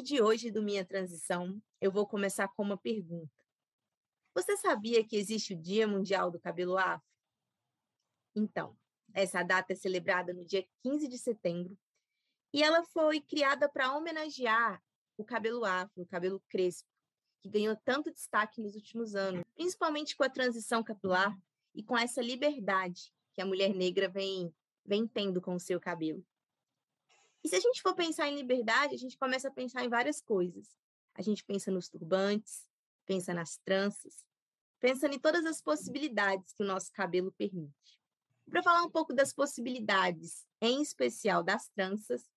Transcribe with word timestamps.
Episódio 0.00 0.02
de 0.02 0.22
hoje 0.22 0.50
do 0.50 0.62
Minha 0.62 0.84
Transição, 0.84 1.60
eu 1.80 1.90
vou 1.90 2.06
começar 2.06 2.48
com 2.48 2.62
uma 2.62 2.76
pergunta. 2.76 3.30
Você 4.34 4.56
sabia 4.56 5.06
que 5.06 5.16
existe 5.16 5.52
o 5.52 5.60
Dia 5.60 5.86
Mundial 5.86 6.30
do 6.30 6.40
Cabelo 6.40 6.78
Afro? 6.78 7.06
Então, 8.34 8.76
essa 9.12 9.42
data 9.42 9.72
é 9.72 9.76
celebrada 9.76 10.32
no 10.32 10.44
dia 10.44 10.66
15 10.82 11.06
de 11.06 11.18
setembro 11.18 11.76
e 12.52 12.62
ela 12.62 12.82
foi 12.82 13.20
criada 13.20 13.68
para 13.68 13.94
homenagear 13.94 14.82
o 15.18 15.24
cabelo 15.24 15.64
afro, 15.64 16.02
o 16.02 16.06
cabelo 16.06 16.42
crespo, 16.48 16.88
que 17.42 17.48
ganhou 17.48 17.76
tanto 17.84 18.12
destaque 18.12 18.60
nos 18.60 18.74
últimos 18.74 19.14
anos, 19.14 19.44
principalmente 19.54 20.16
com 20.16 20.24
a 20.24 20.30
transição 20.30 20.82
capilar 20.82 21.36
e 21.74 21.82
com 21.82 21.96
essa 21.96 22.22
liberdade 22.22 23.12
que 23.34 23.42
a 23.42 23.46
mulher 23.46 23.74
negra 23.74 24.08
vem, 24.08 24.54
vem 24.84 25.06
tendo 25.06 25.40
com 25.42 25.54
o 25.54 25.60
seu 25.60 25.78
cabelo. 25.78 26.24
E 27.42 27.48
se 27.48 27.56
a 27.56 27.60
gente 27.60 27.82
for 27.82 27.94
pensar 27.94 28.28
em 28.28 28.36
liberdade, 28.36 28.94
a 28.94 28.98
gente 28.98 29.16
começa 29.16 29.48
a 29.48 29.52
pensar 29.52 29.84
em 29.84 29.88
várias 29.88 30.20
coisas. 30.20 30.76
A 31.14 31.22
gente 31.22 31.44
pensa 31.44 31.70
nos 31.70 31.88
turbantes, 31.88 32.68
pensa 33.06 33.34
nas 33.34 33.56
tranças, 33.58 34.24
pensa 34.78 35.06
em 35.06 35.18
todas 35.18 35.44
as 35.44 35.60
possibilidades 35.60 36.52
que 36.52 36.62
o 36.62 36.66
nosso 36.66 36.92
cabelo 36.92 37.32
permite. 37.32 37.98
Para 38.48 38.62
falar 38.62 38.82
um 38.82 38.90
pouco 38.90 39.14
das 39.14 39.32
possibilidades, 39.32 40.46
em 40.60 40.82
especial 40.82 41.42
das 41.42 41.68
tranças, 41.68 42.28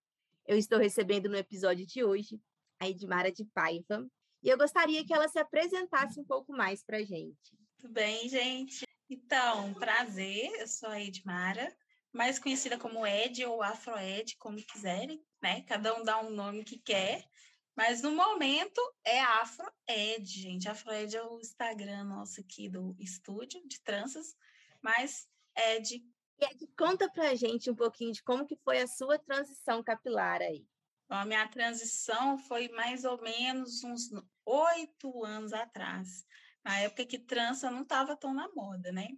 eu 0.46 0.58
estou 0.58 0.78
recebendo 0.78 1.30
no 1.30 1.38
episódio 1.38 1.86
de 1.86 2.04
hoje 2.04 2.40
a 2.80 2.90
Edmara 2.90 3.32
de 3.32 3.46
Paiva, 3.46 4.06
e 4.42 4.50
eu 4.50 4.58
gostaria 4.58 5.06
que 5.06 5.14
ela 5.14 5.28
se 5.28 5.40
apresentasse 5.40 6.20
um 6.20 6.24
pouco 6.24 6.52
mais 6.52 6.84
para 6.84 6.98
a 6.98 7.04
gente. 7.04 7.58
Tudo 7.78 7.94
bem, 7.94 8.28
gente? 8.28 8.86
Então, 9.10 9.74
prazer, 9.76 10.52
eu 10.60 10.68
sou 10.68 10.90
a 10.90 11.02
Edmara, 11.02 11.74
mais 12.14 12.38
conhecida 12.38 12.78
como 12.78 13.06
Ed 13.06 13.44
ou 13.46 13.64
Afro 13.64 13.98
Ed, 13.98 14.38
como 14.38 14.58
quiserem, 14.58 15.26
né? 15.42 15.62
Cada 15.64 16.00
um 16.00 16.04
dá 16.04 16.22
um 16.22 16.30
nome 16.30 16.64
que 16.64 16.78
quer. 16.78 17.28
Mas 17.76 18.04
no 18.04 18.12
momento 18.12 18.80
é 19.04 19.20
Afro 19.20 19.70
Ed, 19.90 20.24
gente. 20.24 20.70
Afro 20.70 20.94
Ed 20.94 21.18
é 21.18 21.24
o 21.24 21.40
Instagram 21.40 22.04
nosso 22.04 22.40
aqui 22.40 22.70
do 22.70 22.96
estúdio 23.00 23.68
de 23.68 23.82
tranças, 23.82 24.36
mas 24.80 25.28
Ed. 25.58 25.96
E 26.40 26.46
Ed, 26.46 26.68
conta 26.78 27.10
pra 27.12 27.34
gente 27.34 27.72
um 27.72 27.76
pouquinho 27.76 28.14
de 28.14 28.22
como 28.22 28.46
que 28.46 28.56
foi 28.58 28.80
a 28.80 28.88
sua 28.88 29.18
transição 29.18 29.84
capilar 29.84 30.40
aí. 30.40 30.68
Bom, 31.10 31.16
a 31.16 31.26
minha 31.26 31.48
transição 31.48 32.38
foi 32.38 32.70
mais 32.70 33.06
ou 33.06 33.20
menos 33.22 33.84
uns 33.84 34.12
oito 34.46 35.24
anos 35.24 35.52
atrás, 35.52 36.26
na 36.64 36.80
época 36.80 37.06
que 37.06 37.18
trança 37.18 37.72
não 37.72 37.82
estava 37.82 38.16
tão 38.16 38.34
na 38.34 38.48
moda, 38.54 38.92
né? 38.92 39.10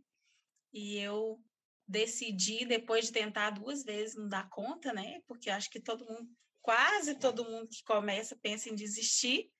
E 0.73 0.97
eu 0.97 1.41
decidi, 1.87 2.65
depois 2.65 3.05
de 3.05 3.11
tentar 3.11 3.51
duas 3.51 3.83
vezes, 3.83 4.15
não 4.15 4.27
dar 4.27 4.49
conta, 4.49 4.91
né? 4.91 5.21
Porque 5.27 5.49
acho 5.49 5.69
que 5.69 5.79
todo 5.79 6.05
mundo, 6.05 6.29
quase 6.61 7.15
todo 7.15 7.45
mundo 7.45 7.69
que 7.69 7.83
começa 7.83 8.37
pensa 8.41 8.69
em 8.69 8.75
desistir. 8.75 9.51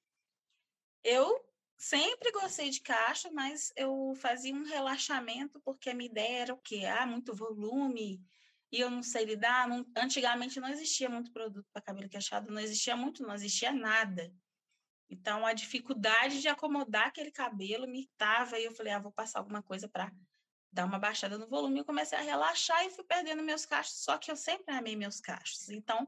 Eu 1.04 1.40
sempre 1.78 2.32
gostei 2.32 2.70
de 2.70 2.82
caixa, 2.82 3.30
mas 3.32 3.72
eu 3.76 4.14
fazia 4.16 4.54
um 4.54 4.64
relaxamento 4.64 5.62
porque 5.64 5.90
ideia 5.90 6.42
era 6.42 6.54
o 6.54 6.62
quê? 6.62 6.86
Ah, 6.86 7.06
muito 7.06 7.36
volume 7.36 8.22
e 8.72 8.80
eu 8.80 8.90
não 8.90 9.04
sei 9.04 9.26
lidar. 9.26 9.68
Não, 9.68 9.86
antigamente 9.96 10.60
não 10.60 10.70
existia 10.70 11.10
muito 11.10 11.32
produto 11.32 11.68
para 11.72 11.82
cabelo 11.82 12.10
cacheado, 12.10 12.52
não 12.52 12.60
existia 12.60 12.96
muito, 12.96 13.24
não 13.24 13.36
existia 13.36 13.72
nada. 13.72 14.34
Então 15.10 15.46
a 15.46 15.54
dificuldade 15.54 16.42
de 16.42 16.48
acomodar 16.48 17.08
aquele 17.08 17.32
cabelo 17.32 17.88
me 17.88 18.02
estava 18.02 18.60
e 18.60 18.66
eu 18.66 18.74
falei, 18.74 18.94
ah, 18.94 19.00
vou 19.00 19.12
passar 19.12 19.40
alguma 19.40 19.62
coisa 19.62 19.88
para 19.88 20.12
dar 20.76 20.86
uma 20.86 21.00
baixada 21.00 21.38
no 21.38 21.48
volume, 21.48 21.80
eu 21.80 21.86
comecei 21.86 22.18
a 22.18 22.22
relaxar 22.22 22.86
e 22.86 22.90
fui 22.90 23.06
perdendo 23.06 23.42
meus 23.42 23.66
cachos, 23.66 24.04
só 24.04 24.18
que 24.18 24.30
eu 24.30 24.36
sempre 24.36 24.76
amei 24.76 24.94
meus 24.94 25.22
cachos. 25.22 25.70
Então, 25.70 26.06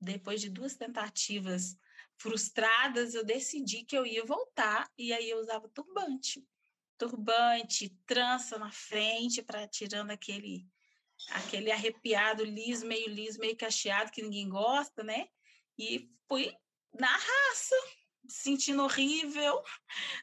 depois 0.00 0.40
de 0.40 0.48
duas 0.48 0.76
tentativas 0.76 1.76
frustradas, 2.16 3.12
eu 3.12 3.24
decidi 3.24 3.82
que 3.84 3.98
eu 3.98 4.06
ia 4.06 4.24
voltar 4.24 4.88
e 4.96 5.12
aí 5.12 5.28
eu 5.28 5.40
usava 5.40 5.68
turbante. 5.68 6.46
Turbante, 6.96 7.88
trança 8.06 8.56
na 8.56 8.70
frente 8.70 9.42
para 9.42 9.66
tirando 9.66 10.12
aquele 10.12 10.64
aquele 11.30 11.70
arrepiado 11.70 12.44
liso, 12.44 12.86
meio 12.86 13.08
liso, 13.08 13.38
meio 13.38 13.56
cacheado 13.56 14.12
que 14.12 14.22
ninguém 14.22 14.48
gosta, 14.48 15.02
né? 15.02 15.28
E 15.78 16.08
fui 16.28 16.52
na 16.92 17.10
raça, 17.10 17.76
sentindo 18.28 18.82
horrível, 18.84 19.62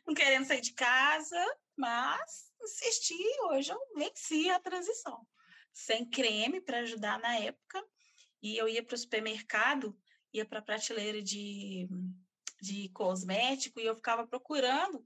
não 0.06 0.14
querendo 0.14 0.46
sair 0.46 0.62
de 0.62 0.74
casa, 0.74 1.58
mas 1.76 2.49
insisti, 2.64 3.18
hoje 3.44 3.72
eu 3.72 3.80
venci 3.96 4.50
a 4.50 4.59
transição. 4.59 5.25
Sem 5.74 6.09
creme 6.09 6.62
para 6.62 6.80
ajudar 6.80 7.20
na 7.20 7.38
época, 7.38 7.84
e 8.42 8.58
eu 8.58 8.68
ia 8.68 8.84
para 8.84 8.96
o 8.96 8.97
supermercado, 8.97 9.97
ia 10.34 10.46
para 10.46 10.59
a 10.59 10.64
prateleira 10.64 11.22
de, 11.22 11.88
de 12.62 12.90
cosmético, 12.90 13.80
e 13.80 13.86
eu 13.86 13.96
ficava 13.96 14.28
procurando 14.28 15.06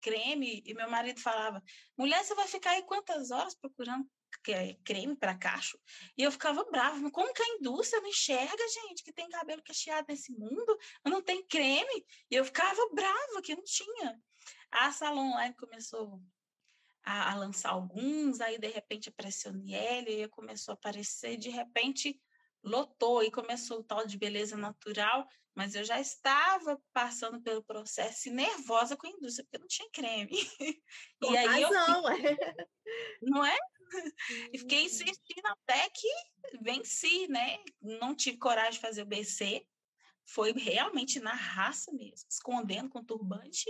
creme, 0.00 0.62
e 0.64 0.74
meu 0.74 0.90
marido 0.90 1.20
falava, 1.20 1.62
mulher, 1.96 2.24
você 2.24 2.34
vai 2.34 2.48
ficar 2.48 2.70
aí 2.70 2.82
quantas 2.82 3.30
horas 3.30 3.54
procurando 3.54 4.08
creme 4.84 5.16
para 5.16 5.36
cacho? 5.36 5.78
E 6.16 6.22
eu 6.22 6.32
ficava 6.32 6.64
brava, 6.64 7.10
como 7.10 7.32
que 7.34 7.42
a 7.42 7.56
indústria 7.56 8.00
não 8.00 8.08
enxerga, 8.08 8.68
gente, 8.68 9.02
que 9.02 9.12
tem 9.12 9.28
cabelo 9.28 9.62
cacheado 9.62 10.06
nesse 10.08 10.32
mundo? 10.32 10.78
Não 11.04 11.22
tem 11.22 11.46
creme? 11.46 12.06
E 12.30 12.34
eu 12.34 12.44
ficava 12.44 12.80
brava 12.92 13.42
que 13.42 13.54
não 13.54 13.64
tinha. 13.64 14.20
A 14.70 14.90
Salon 14.92 15.32
Online 15.32 15.54
começou 15.56 16.22
a, 17.02 17.32
a, 17.32 17.34
lançar 17.36 17.70
alguns, 17.70 18.40
aí 18.40 18.58
de 18.58 18.68
repente 18.68 19.08
a 19.08 19.12
Pressioniel 19.12 20.28
começou 20.30 20.72
a 20.72 20.74
aparecer, 20.74 21.36
de 21.36 21.48
repente 21.48 22.20
lotou 22.62 23.22
e 23.22 23.30
começou 23.30 23.78
o 23.78 23.84
tal 23.84 24.06
de 24.06 24.18
beleza 24.18 24.56
natural, 24.56 25.26
mas 25.54 25.74
eu 25.74 25.82
já 25.82 26.00
estava 26.00 26.80
passando 26.92 27.40
pelo 27.42 27.62
processo 27.62 28.28
e 28.28 28.32
nervosa 28.32 28.96
com 28.96 29.06
a 29.06 29.10
indústria, 29.10 29.44
porque 29.44 29.58
não 29.58 29.66
tinha 29.66 29.90
creme. 29.90 30.30
Com 31.20 31.32
e 31.32 31.36
aí 31.36 31.62
razão. 31.64 32.16
eu 32.18 32.36
não 33.22 33.44
é? 33.44 33.56
E 34.52 34.58
fiquei 34.58 34.84
insistindo 34.84 35.46
até 35.46 35.88
que 35.90 36.08
venci, 36.62 37.26
né? 37.28 37.58
Não 37.80 38.14
tive 38.14 38.38
coragem 38.38 38.72
de 38.72 38.80
fazer 38.80 39.02
o 39.02 39.06
BC. 39.06 39.66
Foi 40.24 40.52
realmente 40.52 41.18
na 41.18 41.34
raça 41.34 41.92
mesmo, 41.92 42.28
escondendo 42.28 42.88
com 42.88 43.04
turbante 43.04 43.68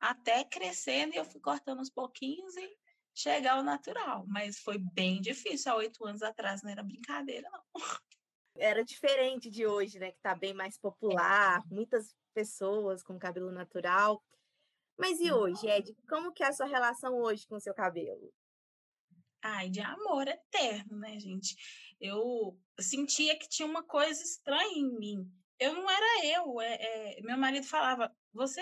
até 0.00 0.44
crescendo 0.44 1.14
e 1.14 1.18
eu 1.18 1.24
fui 1.24 1.40
cortando 1.40 1.80
uns 1.80 1.90
pouquinhos 1.90 2.56
e 2.56 2.78
chegar 3.14 3.56
ao 3.56 3.62
natural. 3.62 4.24
Mas 4.26 4.58
foi 4.58 4.78
bem 4.78 5.20
difícil. 5.20 5.72
Há 5.72 5.76
oito 5.76 6.04
anos 6.06 6.22
atrás 6.22 6.62
não 6.62 6.70
era 6.70 6.82
brincadeira, 6.82 7.48
não. 7.50 7.82
Era 8.56 8.84
diferente 8.84 9.50
de 9.50 9.66
hoje, 9.66 9.98
né? 9.98 10.10
Que 10.10 10.16
está 10.16 10.34
bem 10.34 10.52
mais 10.52 10.76
popular, 10.76 11.62
muitas 11.70 12.14
pessoas 12.34 13.02
com 13.02 13.18
cabelo 13.18 13.52
natural. 13.52 14.22
Mas 14.98 15.20
e 15.20 15.32
hoje, 15.32 15.66
Ed? 15.66 15.96
Como 16.08 16.32
que 16.32 16.42
é 16.42 16.48
a 16.48 16.52
sua 16.52 16.66
relação 16.66 17.14
hoje 17.14 17.46
com 17.46 17.56
o 17.56 17.60
seu 17.60 17.72
cabelo? 17.72 18.32
Ai, 19.42 19.70
de 19.70 19.80
amor 19.80 20.28
eterno, 20.28 20.98
né, 20.98 21.18
gente? 21.18 21.56
Eu 21.98 22.58
sentia 22.78 23.38
que 23.38 23.48
tinha 23.48 23.66
uma 23.66 23.82
coisa 23.82 24.22
estranha 24.22 24.76
em 24.76 24.98
mim. 24.98 25.32
Eu 25.58 25.74
não 25.74 25.90
era 25.90 26.26
eu. 26.26 26.60
É, 26.60 27.18
é, 27.18 27.22
meu 27.22 27.38
marido 27.38 27.66
falava: 27.66 28.14
Você 28.32 28.60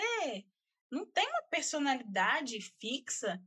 não 0.91 1.05
tem 1.05 1.27
uma 1.27 1.43
personalidade 1.43 2.59
fixa. 2.79 3.41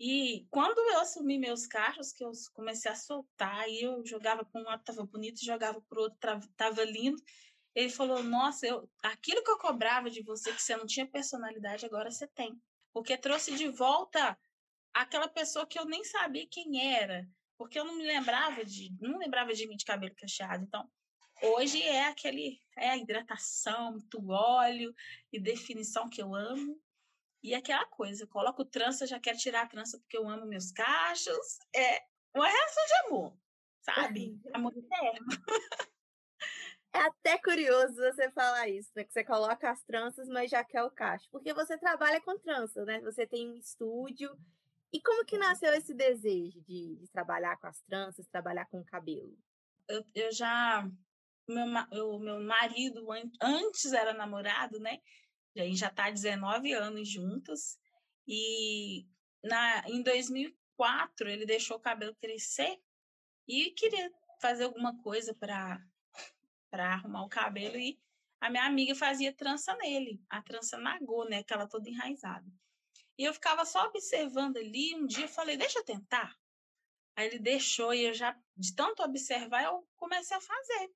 E 0.00 0.46
quando 0.50 0.78
eu 0.78 1.00
assumi 1.00 1.38
meus 1.38 1.66
carros, 1.66 2.12
que 2.12 2.24
eu 2.24 2.30
comecei 2.54 2.90
a 2.90 2.94
soltar, 2.94 3.68
e 3.68 3.82
eu 3.82 4.04
jogava 4.06 4.44
para 4.44 4.60
um 4.60 4.64
lado, 4.64 4.80
estava 4.80 5.04
bonito, 5.04 5.44
jogava 5.44 5.80
para 5.80 5.98
o 5.98 6.02
outro, 6.02 6.38
estava 6.38 6.84
lindo. 6.84 7.20
Ele 7.74 7.90
falou: 7.90 8.22
Nossa, 8.22 8.66
eu, 8.66 8.88
aquilo 9.02 9.42
que 9.42 9.50
eu 9.50 9.58
cobrava 9.58 10.08
de 10.08 10.22
você, 10.22 10.52
que 10.52 10.62
você 10.62 10.76
não 10.76 10.86
tinha 10.86 11.06
personalidade, 11.06 11.84
agora 11.84 12.10
você 12.10 12.26
tem. 12.28 12.60
Porque 12.92 13.16
trouxe 13.16 13.56
de 13.56 13.68
volta 13.68 14.38
aquela 14.94 15.28
pessoa 15.28 15.66
que 15.66 15.78
eu 15.78 15.84
nem 15.84 16.04
sabia 16.04 16.46
quem 16.50 16.94
era. 16.94 17.28
Porque 17.56 17.78
eu 17.78 17.84
não 17.84 17.96
me 17.96 18.06
lembrava 18.06 18.64
de, 18.64 18.94
não 19.00 19.18
lembrava 19.18 19.52
de 19.52 19.66
mim 19.66 19.76
de 19.76 19.84
cabelo 19.84 20.14
cacheado. 20.14 20.64
Então, 20.64 20.88
Hoje 21.42 21.82
é 21.82 22.06
aquele, 22.06 22.60
é 22.76 22.90
a 22.90 22.96
hidratação, 22.96 23.92
muito 23.92 24.30
óleo 24.30 24.94
e 25.32 25.40
definição 25.40 26.08
que 26.08 26.22
eu 26.22 26.34
amo. 26.34 26.80
E 27.42 27.54
aquela 27.54 27.86
coisa, 27.86 28.24
eu 28.24 28.28
coloco 28.28 28.64
trança, 28.64 29.06
já 29.06 29.20
quero 29.20 29.38
tirar 29.38 29.62
a 29.62 29.68
trança 29.68 29.98
porque 29.98 30.18
eu 30.18 30.28
amo 30.28 30.46
meus 30.46 30.72
cachos. 30.72 31.58
É 31.74 32.02
uma 32.34 32.48
reação 32.48 32.84
de 32.86 32.94
amor, 33.06 33.38
sabe? 33.80 34.40
Amor 34.52 34.76
eterno. 34.76 35.26
É 36.92 37.00
até 37.00 37.38
curioso 37.38 37.94
você 37.94 38.30
falar 38.30 38.66
isso, 38.68 38.90
né? 38.96 39.04
Que 39.04 39.12
você 39.12 39.22
coloca 39.22 39.70
as 39.70 39.82
tranças, 39.84 40.26
mas 40.26 40.50
já 40.50 40.64
quer 40.64 40.82
o 40.82 40.90
cacho. 40.90 41.28
Porque 41.30 41.52
você 41.52 41.76
trabalha 41.76 42.20
com 42.20 42.38
tranças, 42.38 42.86
né? 42.86 43.00
Você 43.02 43.26
tem 43.26 43.48
um 43.48 43.56
estúdio. 43.56 44.36
E 44.92 45.00
como 45.00 45.24
que 45.24 45.36
nasceu 45.36 45.72
esse 45.74 45.92
desejo 45.92 46.60
de, 46.62 46.96
de 46.96 47.06
trabalhar 47.08 47.58
com 47.58 47.66
as 47.66 47.80
tranças, 47.82 48.26
trabalhar 48.26 48.64
com 48.66 48.80
o 48.80 48.84
cabelo? 48.84 49.36
Eu, 49.86 50.02
eu 50.14 50.32
já... 50.32 50.90
Meu, 51.48 51.64
o 52.10 52.18
meu 52.18 52.40
marido, 52.40 53.06
antes 53.40 53.92
era 53.92 54.12
namorado, 54.12 54.78
né? 54.78 55.00
A 55.56 55.62
gente 55.62 55.78
já 55.78 55.88
está 55.88 56.10
19 56.10 56.72
anos 56.72 57.08
juntos. 57.08 57.78
E 58.26 59.06
na, 59.42 59.88
em 59.88 60.02
2004, 60.02 61.28
ele 61.28 61.46
deixou 61.46 61.78
o 61.78 61.80
cabelo 61.80 62.14
crescer 62.16 62.78
e 63.46 63.70
queria 63.70 64.12
fazer 64.40 64.64
alguma 64.64 64.96
coisa 65.02 65.34
para 65.34 65.80
arrumar 66.72 67.24
o 67.24 67.28
cabelo 67.28 67.76
e 67.76 67.98
a 68.40 68.50
minha 68.50 68.64
amiga 68.64 68.94
fazia 68.94 69.32
trança 69.32 69.74
nele, 69.76 70.22
a 70.28 70.40
trança 70.42 70.78
nagô, 70.78 71.24
né, 71.24 71.38
aquela 71.38 71.66
toda 71.66 71.88
enraizada. 71.88 72.46
E 73.16 73.24
eu 73.24 73.34
ficava 73.34 73.64
só 73.64 73.86
observando 73.86 74.58
ali, 74.58 74.94
um 74.94 75.06
dia 75.06 75.24
eu 75.24 75.28
falei, 75.28 75.56
deixa 75.56 75.80
eu 75.80 75.84
tentar. 75.84 76.38
Aí 77.16 77.26
ele 77.26 77.40
deixou 77.40 77.92
e 77.92 78.04
eu 78.04 78.14
já, 78.14 78.38
de 78.56 78.76
tanto 78.76 79.02
observar, 79.02 79.64
eu 79.64 79.84
comecei 79.96 80.36
a 80.36 80.40
fazer. 80.40 80.92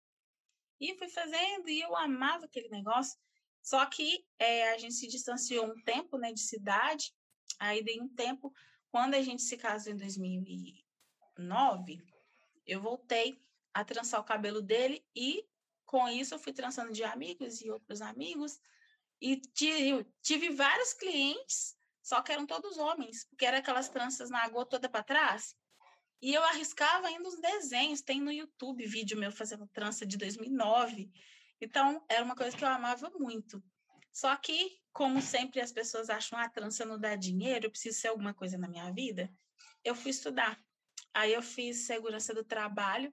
E 0.83 0.99
fui 0.99 1.09
fazendo 1.09 1.69
e 1.69 1.81
eu 1.81 1.97
amava 1.97 2.47
aquele 2.47 2.69
negócio. 2.69 3.17
Só 3.63 3.87
que 3.87 4.27
é, 4.37 4.73
a 4.73 4.79
gente 4.79 4.95
se 4.95 5.07
distanciou 5.07 5.67
um 5.67 5.81
tempo, 5.85 6.19
né, 6.19 6.33
de 6.33 6.41
cidade. 6.41 7.15
Aí 7.61 7.85
dei 7.85 8.01
um 8.01 8.09
tempo, 8.09 8.53
quando 8.91 9.15
a 9.15 9.23
gente 9.23 9.43
se 9.43 9.57
casou 9.57 9.93
em 9.93 9.97
2009, 9.97 12.03
eu 12.67 12.81
voltei 12.81 13.41
a 13.73 13.85
trançar 13.85 14.21
o 14.21 14.25
cabelo 14.25 14.61
dele 14.61 15.07
e 15.15 15.47
com 15.93 16.09
isso, 16.09 16.35
eu 16.35 16.39
fui 16.39 16.53
trançando 16.53 16.91
de 16.91 17.05
amigos 17.05 17.61
e 17.61 17.71
outros 17.71 18.01
amigos. 18.01 18.59
E 19.21 19.41
tive, 20.23 20.51
vários 20.51 20.95
clientes, 20.95 21.77
só 22.03 22.21
que 22.23 22.33
eram 22.33 22.47
todos 22.47 22.79
homens, 22.79 23.25
porque 23.27 23.45
eram 23.45 23.59
aquelas 23.59 23.89
tranças 23.89 24.31
na 24.31 24.43
água 24.43 24.67
toda 24.67 24.89
para 24.89 25.05
trás. 25.05 25.55
E 26.23 26.33
eu 26.33 26.43
arriscava 26.45 27.09
ainda 27.09 27.29
os 27.29 27.41
desenhos. 27.41 28.01
Tem 28.01 28.21
no 28.21 28.31
YouTube 28.31 28.87
vídeo 28.87 29.19
meu 29.19 29.33
fazendo 29.33 29.67
trança 29.67 30.07
de 30.07 30.17
2009. 30.17 31.11
Então, 31.61 32.05
era 32.09 32.25
uma 32.25 32.37
coisa 32.37 32.57
que 32.57 32.65
eu 32.65 32.69
amava 32.69 33.11
muito. 33.11 33.63
Só 34.13 34.35
que, 34.37 34.81
como 34.93 35.21
sempre 35.21 35.61
as 35.61 35.73
pessoas 35.73 36.09
acham, 36.09 36.39
ah, 36.39 36.45
a 36.45 36.49
trança 36.49 36.85
não 36.85 36.99
dá 36.99 37.17
dinheiro, 37.17 37.67
eu 37.67 37.71
preciso 37.71 37.99
ser 37.99 38.09
alguma 38.09 38.33
coisa 38.33 38.57
na 38.57 38.69
minha 38.69 38.91
vida, 38.93 39.33
eu 39.83 39.95
fui 39.95 40.11
estudar. 40.11 40.59
Aí 41.13 41.33
eu 41.33 41.43
fiz 41.43 41.87
segurança 41.87 42.33
do 42.33 42.45
trabalho 42.45 43.13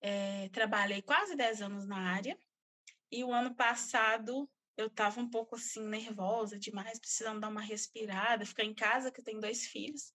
é, 0.00 0.48
trabalhei 0.48 1.02
quase 1.02 1.36
10 1.36 1.62
anos 1.62 1.86
na 1.86 1.98
área 1.98 2.38
e 3.10 3.22
o 3.22 3.32
ano 3.32 3.54
passado 3.54 4.48
eu 4.76 4.86
estava 4.86 5.20
um 5.20 5.28
pouco 5.28 5.56
assim 5.56 5.86
nervosa 5.86 6.58
demais, 6.58 6.98
precisando 6.98 7.40
dar 7.40 7.48
uma 7.48 7.60
respirada, 7.60 8.46
ficar 8.46 8.64
em 8.64 8.74
casa 8.74 9.10
que 9.10 9.20
eu 9.20 9.24
tenho 9.24 9.40
dois 9.40 9.66
filhos. 9.66 10.14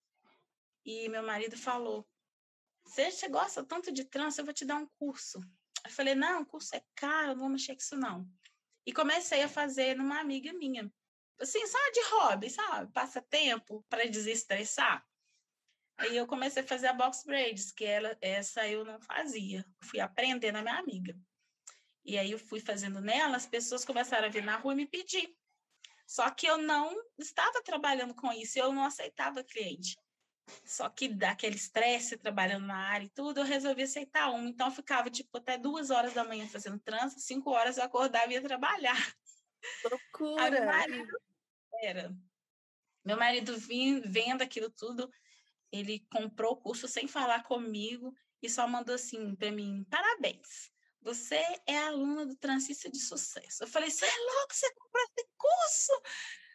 E 0.84 1.08
meu 1.08 1.22
marido 1.22 1.56
falou: 1.56 2.08
"Você, 2.86 3.28
gosta 3.28 3.64
tanto 3.64 3.92
de 3.92 4.04
trans, 4.04 4.38
eu 4.38 4.44
vou 4.44 4.54
te 4.54 4.64
dar 4.64 4.76
um 4.76 4.86
curso". 4.98 5.40
Eu 5.84 5.90
falei: 5.90 6.14
"Não, 6.14 6.42
o 6.42 6.46
curso 6.46 6.74
é 6.74 6.82
caro, 6.94 7.28
não 7.28 7.40
vou 7.40 7.48
mexer 7.48 7.74
com 7.74 7.80
isso 7.80 7.96
não". 7.96 8.28
E 8.86 8.92
comecei 8.92 9.42
a 9.42 9.48
fazer 9.48 9.96
numa 9.96 10.20
amiga 10.20 10.52
minha. 10.52 10.90
Assim, 11.40 11.66
só 11.66 11.78
de 11.90 12.00
hobby, 12.10 12.48
sabe? 12.48 12.92
Passatempo 12.92 13.84
para 13.88 14.08
desestressar. 14.08 15.04
Aí 15.98 16.16
eu 16.16 16.26
comecei 16.26 16.62
a 16.62 16.66
fazer 16.66 16.88
a 16.88 16.92
box 16.92 17.24
braids, 17.24 17.72
que 17.72 17.84
ela, 17.84 18.16
essa 18.20 18.66
eu 18.68 18.84
não 18.84 19.00
fazia. 19.00 19.64
Fui 19.82 19.98
aprender 19.98 20.52
na 20.52 20.62
minha 20.62 20.78
amiga. 20.78 21.18
E 22.04 22.16
aí 22.16 22.30
eu 22.30 22.38
fui 22.38 22.60
fazendo 22.60 23.00
nela, 23.00 23.36
as 23.36 23.46
pessoas 23.46 23.84
começaram 23.84 24.26
a 24.26 24.30
vir 24.30 24.44
na 24.44 24.56
rua 24.56 24.74
e 24.74 24.76
me 24.76 24.86
pedir. 24.86 25.36
Só 26.06 26.30
que 26.30 26.46
eu 26.46 26.58
não 26.58 26.94
estava 27.18 27.62
trabalhando 27.62 28.14
com 28.14 28.32
isso, 28.32 28.58
eu 28.58 28.72
não 28.72 28.84
aceitava 28.84 29.42
cliente. 29.42 29.96
Só 30.64 30.88
que 30.88 31.08
daquele 31.08 31.56
estresse, 31.56 32.16
trabalhando 32.16 32.66
na 32.66 32.76
área 32.76 33.04
e 33.04 33.10
tudo, 33.10 33.40
eu 33.40 33.44
resolvi 33.44 33.82
aceitar 33.82 34.30
um. 34.30 34.46
Então, 34.46 34.68
eu 34.68 34.72
ficava, 34.72 35.10
tipo, 35.10 35.36
até 35.38 35.58
duas 35.58 35.90
horas 35.90 36.14
da 36.14 36.24
manhã 36.24 36.46
fazendo 36.46 36.78
trança, 36.78 37.18
cinco 37.18 37.50
horas 37.50 37.78
eu 37.78 37.84
acordava 37.84 38.30
e 38.32 38.34
ia 38.34 38.42
trabalhar. 38.42 39.16
Loucura! 39.84 40.44
Aí, 40.44 40.50
meu 40.50 40.66
marido, 40.66 41.20
era. 41.82 42.16
Meu 43.04 43.16
marido 43.16 43.56
vim, 43.58 44.00
vendo 44.00 44.42
aquilo 44.42 44.70
tudo, 44.70 45.10
ele 45.70 46.06
comprou 46.10 46.52
o 46.52 46.56
curso 46.56 46.88
sem 46.88 47.06
falar 47.06 47.44
comigo 47.44 48.14
e 48.42 48.48
só 48.48 48.66
mandou 48.66 48.94
assim 48.94 49.34
para 49.36 49.52
mim: 49.52 49.84
parabéns, 49.88 50.70
você 51.00 51.40
é 51.66 51.78
aluna 51.78 52.26
do 52.26 52.36
Transista 52.36 52.90
de 52.90 52.98
Sucesso. 52.98 53.62
Eu 53.62 53.68
falei: 53.68 53.90
você 53.90 54.04
é 54.06 54.18
louco, 54.18 54.54
você 54.54 54.74
comprou 54.74 55.04
esse 55.04 55.28
curso? 55.36 56.02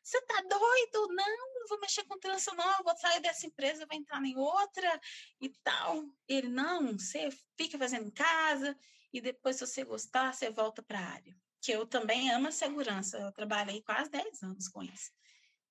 Você 0.03 0.21
tá 0.23 0.41
doido? 0.41 1.13
Não, 1.13 1.67
vou 1.67 1.79
mexer 1.79 2.03
com 2.05 2.19
trança, 2.19 2.53
não. 2.53 2.83
vou 2.83 2.95
sair 2.97 3.19
dessa 3.21 3.45
empresa, 3.45 3.85
vou 3.85 3.97
entrar 3.97 4.23
em 4.23 4.37
outra 4.37 4.99
e 5.39 5.49
tal. 5.63 6.03
Ele: 6.27 6.49
não, 6.49 6.97
você 6.97 7.29
fica 7.57 7.77
fazendo 7.77 8.07
em 8.07 8.11
casa 8.11 8.77
e 9.13 9.21
depois, 9.21 9.57
se 9.57 9.65
você 9.65 9.83
gostar, 9.83 10.33
você 10.33 10.49
volta 10.49 10.81
para 10.81 10.99
a 10.99 11.09
área. 11.11 11.37
Que 11.61 11.71
eu 11.71 11.85
também 11.85 12.31
amo 12.31 12.47
a 12.47 12.51
segurança. 12.51 13.17
Eu 13.19 13.31
trabalhei 13.31 13.81
quase 13.83 14.09
10 14.09 14.41
anos 14.43 14.67
com 14.67 14.81
isso. 14.81 15.11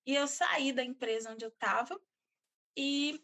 E 0.07 0.15
eu 0.15 0.27
saí 0.27 0.73
da 0.73 0.85
empresa 0.85 1.33
onde 1.33 1.45
eu 1.45 1.51
estava 1.51 2.01
e 2.77 3.23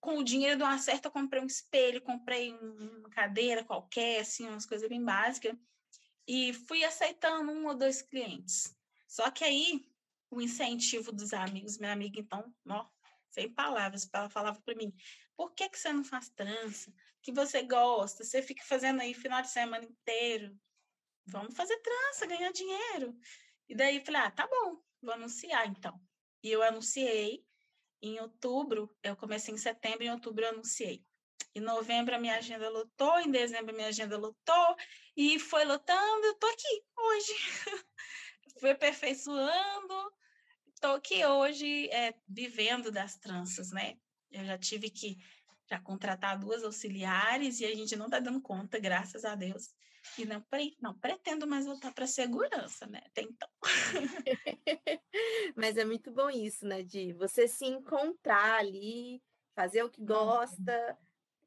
com 0.00 0.18
o 0.18 0.24
dinheiro 0.24 0.58
do 0.58 0.64
acerto, 0.64 1.08
eu 1.08 1.12
comprei 1.12 1.42
um 1.42 1.46
espelho, 1.46 2.00
comprei 2.00 2.52
uma 2.52 3.10
cadeira 3.10 3.64
qualquer, 3.64 4.20
assim, 4.20 4.46
umas 4.46 4.64
coisas 4.64 4.88
bem 4.88 5.04
básicas, 5.04 5.56
e 6.28 6.52
fui 6.52 6.84
aceitando 6.84 7.50
um 7.50 7.66
ou 7.66 7.74
dois 7.74 8.02
clientes. 8.02 8.72
Só 9.08 9.30
que 9.32 9.42
aí, 9.42 9.84
o 10.30 10.40
incentivo 10.40 11.12
dos 11.12 11.32
amigos, 11.32 11.78
minha 11.78 11.92
amiga, 11.92 12.20
então, 12.20 12.54
ó, 12.68 12.86
sem 13.30 13.52
palavras, 13.52 14.08
ela 14.12 14.28
falava 14.28 14.60
para 14.62 14.74
mim, 14.74 14.94
por 15.36 15.52
que, 15.54 15.68
que 15.68 15.78
você 15.78 15.92
não 15.92 16.04
faz 16.04 16.30
trança? 16.30 16.92
Que 17.22 17.32
você 17.32 17.62
gosta, 17.62 18.24
você 18.24 18.42
fica 18.42 18.64
fazendo 18.64 19.00
aí 19.00 19.12
final 19.12 19.42
de 19.42 19.50
semana 19.50 19.84
inteiro. 19.84 20.58
Vamos 21.26 21.54
fazer 21.54 21.76
trança, 21.80 22.26
ganhar 22.26 22.52
dinheiro. 22.52 23.18
E 23.68 23.74
daí, 23.74 24.04
falei, 24.04 24.22
ah, 24.22 24.30
tá 24.30 24.46
bom, 24.46 24.80
vou 25.02 25.12
anunciar, 25.12 25.68
então. 25.68 26.00
E 26.42 26.50
eu 26.50 26.62
anunciei, 26.62 27.44
em 28.00 28.20
outubro, 28.20 28.94
eu 29.02 29.16
comecei 29.16 29.52
em 29.52 29.58
setembro, 29.58 30.04
em 30.04 30.10
outubro 30.10 30.44
eu 30.44 30.50
anunciei. 30.50 31.04
Em 31.54 31.60
novembro 31.60 32.14
a 32.14 32.18
minha 32.18 32.36
agenda 32.36 32.68
lotou, 32.68 33.18
em 33.20 33.30
dezembro 33.30 33.72
a 33.72 33.76
minha 33.76 33.88
agenda 33.88 34.16
lotou, 34.16 34.76
e 35.16 35.38
foi 35.38 35.64
lotando, 35.64 36.26
eu 36.26 36.34
tô 36.34 36.46
aqui 36.46 36.84
hoje. 36.96 37.32
Fui 38.60 38.70
aperfeiçoando, 38.70 40.12
tô 40.80 40.88
aqui 40.88 41.24
hoje 41.24 41.88
é, 41.90 42.14
vivendo 42.28 42.90
das 42.90 43.16
tranças, 43.16 43.70
né? 43.70 43.96
Eu 44.30 44.44
já 44.44 44.58
tive 44.58 44.90
que 44.90 45.18
já 45.68 45.80
contratar 45.80 46.38
duas 46.38 46.62
auxiliares 46.62 47.60
e 47.60 47.64
a 47.64 47.74
gente 47.74 47.96
não 47.96 48.08
tá 48.08 48.20
dando 48.20 48.40
conta, 48.40 48.78
graças 48.78 49.24
a 49.24 49.34
Deus. 49.34 49.74
E 50.16 50.24
não, 50.24 50.44
não 50.80 50.98
pretendo 50.98 51.46
mais 51.46 51.66
voltar 51.66 51.92
para 51.92 52.06
segurança, 52.06 52.86
né? 52.86 53.02
Até 53.06 53.22
então. 53.22 53.48
Mas 55.56 55.76
é 55.76 55.84
muito 55.84 56.12
bom 56.12 56.30
isso, 56.30 56.64
né? 56.64 56.82
De 56.82 57.12
você 57.14 57.48
se 57.48 57.66
encontrar 57.66 58.60
ali, 58.60 59.20
fazer 59.54 59.82
o 59.82 59.90
que 59.90 60.04
gosta, 60.04 60.96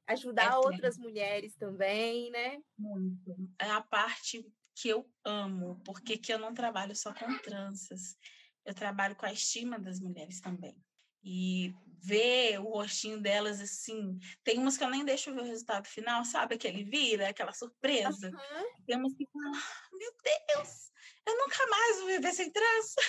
ajudar 0.08 0.52
é, 0.52 0.58
outras 0.58 0.98
é. 0.98 1.02
mulheres 1.02 1.56
também, 1.56 2.30
né? 2.32 2.62
Muito. 2.78 3.36
É 3.58 3.70
a 3.70 3.82
parte 3.82 4.46
que 4.76 4.90
eu 4.90 5.10
amo, 5.24 5.82
porque 5.86 6.18
que 6.18 6.34
eu 6.34 6.40
não 6.40 6.54
trabalho 6.54 6.96
só 6.96 7.14
com 7.14 7.38
tranças. 7.40 8.18
Eu 8.66 8.74
trabalho 8.74 9.16
com 9.16 9.26
a 9.26 9.34
estima 9.34 9.80
das 9.80 10.00
mulheres 10.00 10.40
também 10.42 10.76
e 11.24 11.74
ver 12.02 12.60
o 12.60 12.70
rostinho 12.70 13.22
delas 13.22 13.60
assim. 13.60 14.18
Tem 14.44 14.58
umas 14.58 14.78
que 14.78 14.84
eu 14.84 14.90
nem 14.90 15.04
deixo 15.04 15.34
ver 15.34 15.42
o 15.42 15.46
resultado 15.46 15.88
final, 15.88 16.24
sabe? 16.24 16.56
Aquele 16.56 16.84
vira, 16.84 17.30
aquela 17.30 17.54
surpresa. 17.54 18.30
Uhum. 18.30 18.86
Tem 18.86 18.98
umas 18.98 19.14
que 19.14 19.28
falam, 19.32 19.52
ah, 19.54 19.90
meu 19.94 20.12
Deus, 20.24 20.92
eu 21.28 21.38
nunca 21.38 21.68
mais 21.68 21.98
vou 21.98 22.08
viver 22.08 22.34
sem 22.34 22.52
trança. 22.52 23.02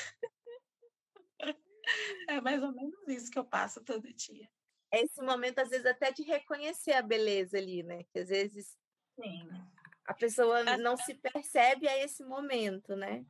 é 2.28 2.40
mais 2.40 2.62
ou 2.62 2.72
menos 2.72 3.08
isso 3.08 3.30
que 3.30 3.38
eu 3.38 3.44
passo 3.44 3.82
todo 3.84 4.12
dia. 4.12 4.48
Esse 4.92 5.22
momento, 5.22 5.60
às 5.60 5.70
vezes, 5.70 5.86
até 5.86 6.10
de 6.10 6.22
reconhecer 6.24 6.92
a 6.92 7.02
beleza 7.02 7.58
ali, 7.58 7.84
né? 7.84 8.02
Que 8.12 8.18
às 8.18 8.28
vezes 8.28 8.76
Sim. 9.14 9.48
a 10.04 10.14
pessoa 10.14 10.76
não 10.78 10.96
se 10.96 11.14
percebe 11.14 11.88
a 11.88 11.96
esse 11.98 12.24
momento, 12.24 12.96
né? 12.96 13.24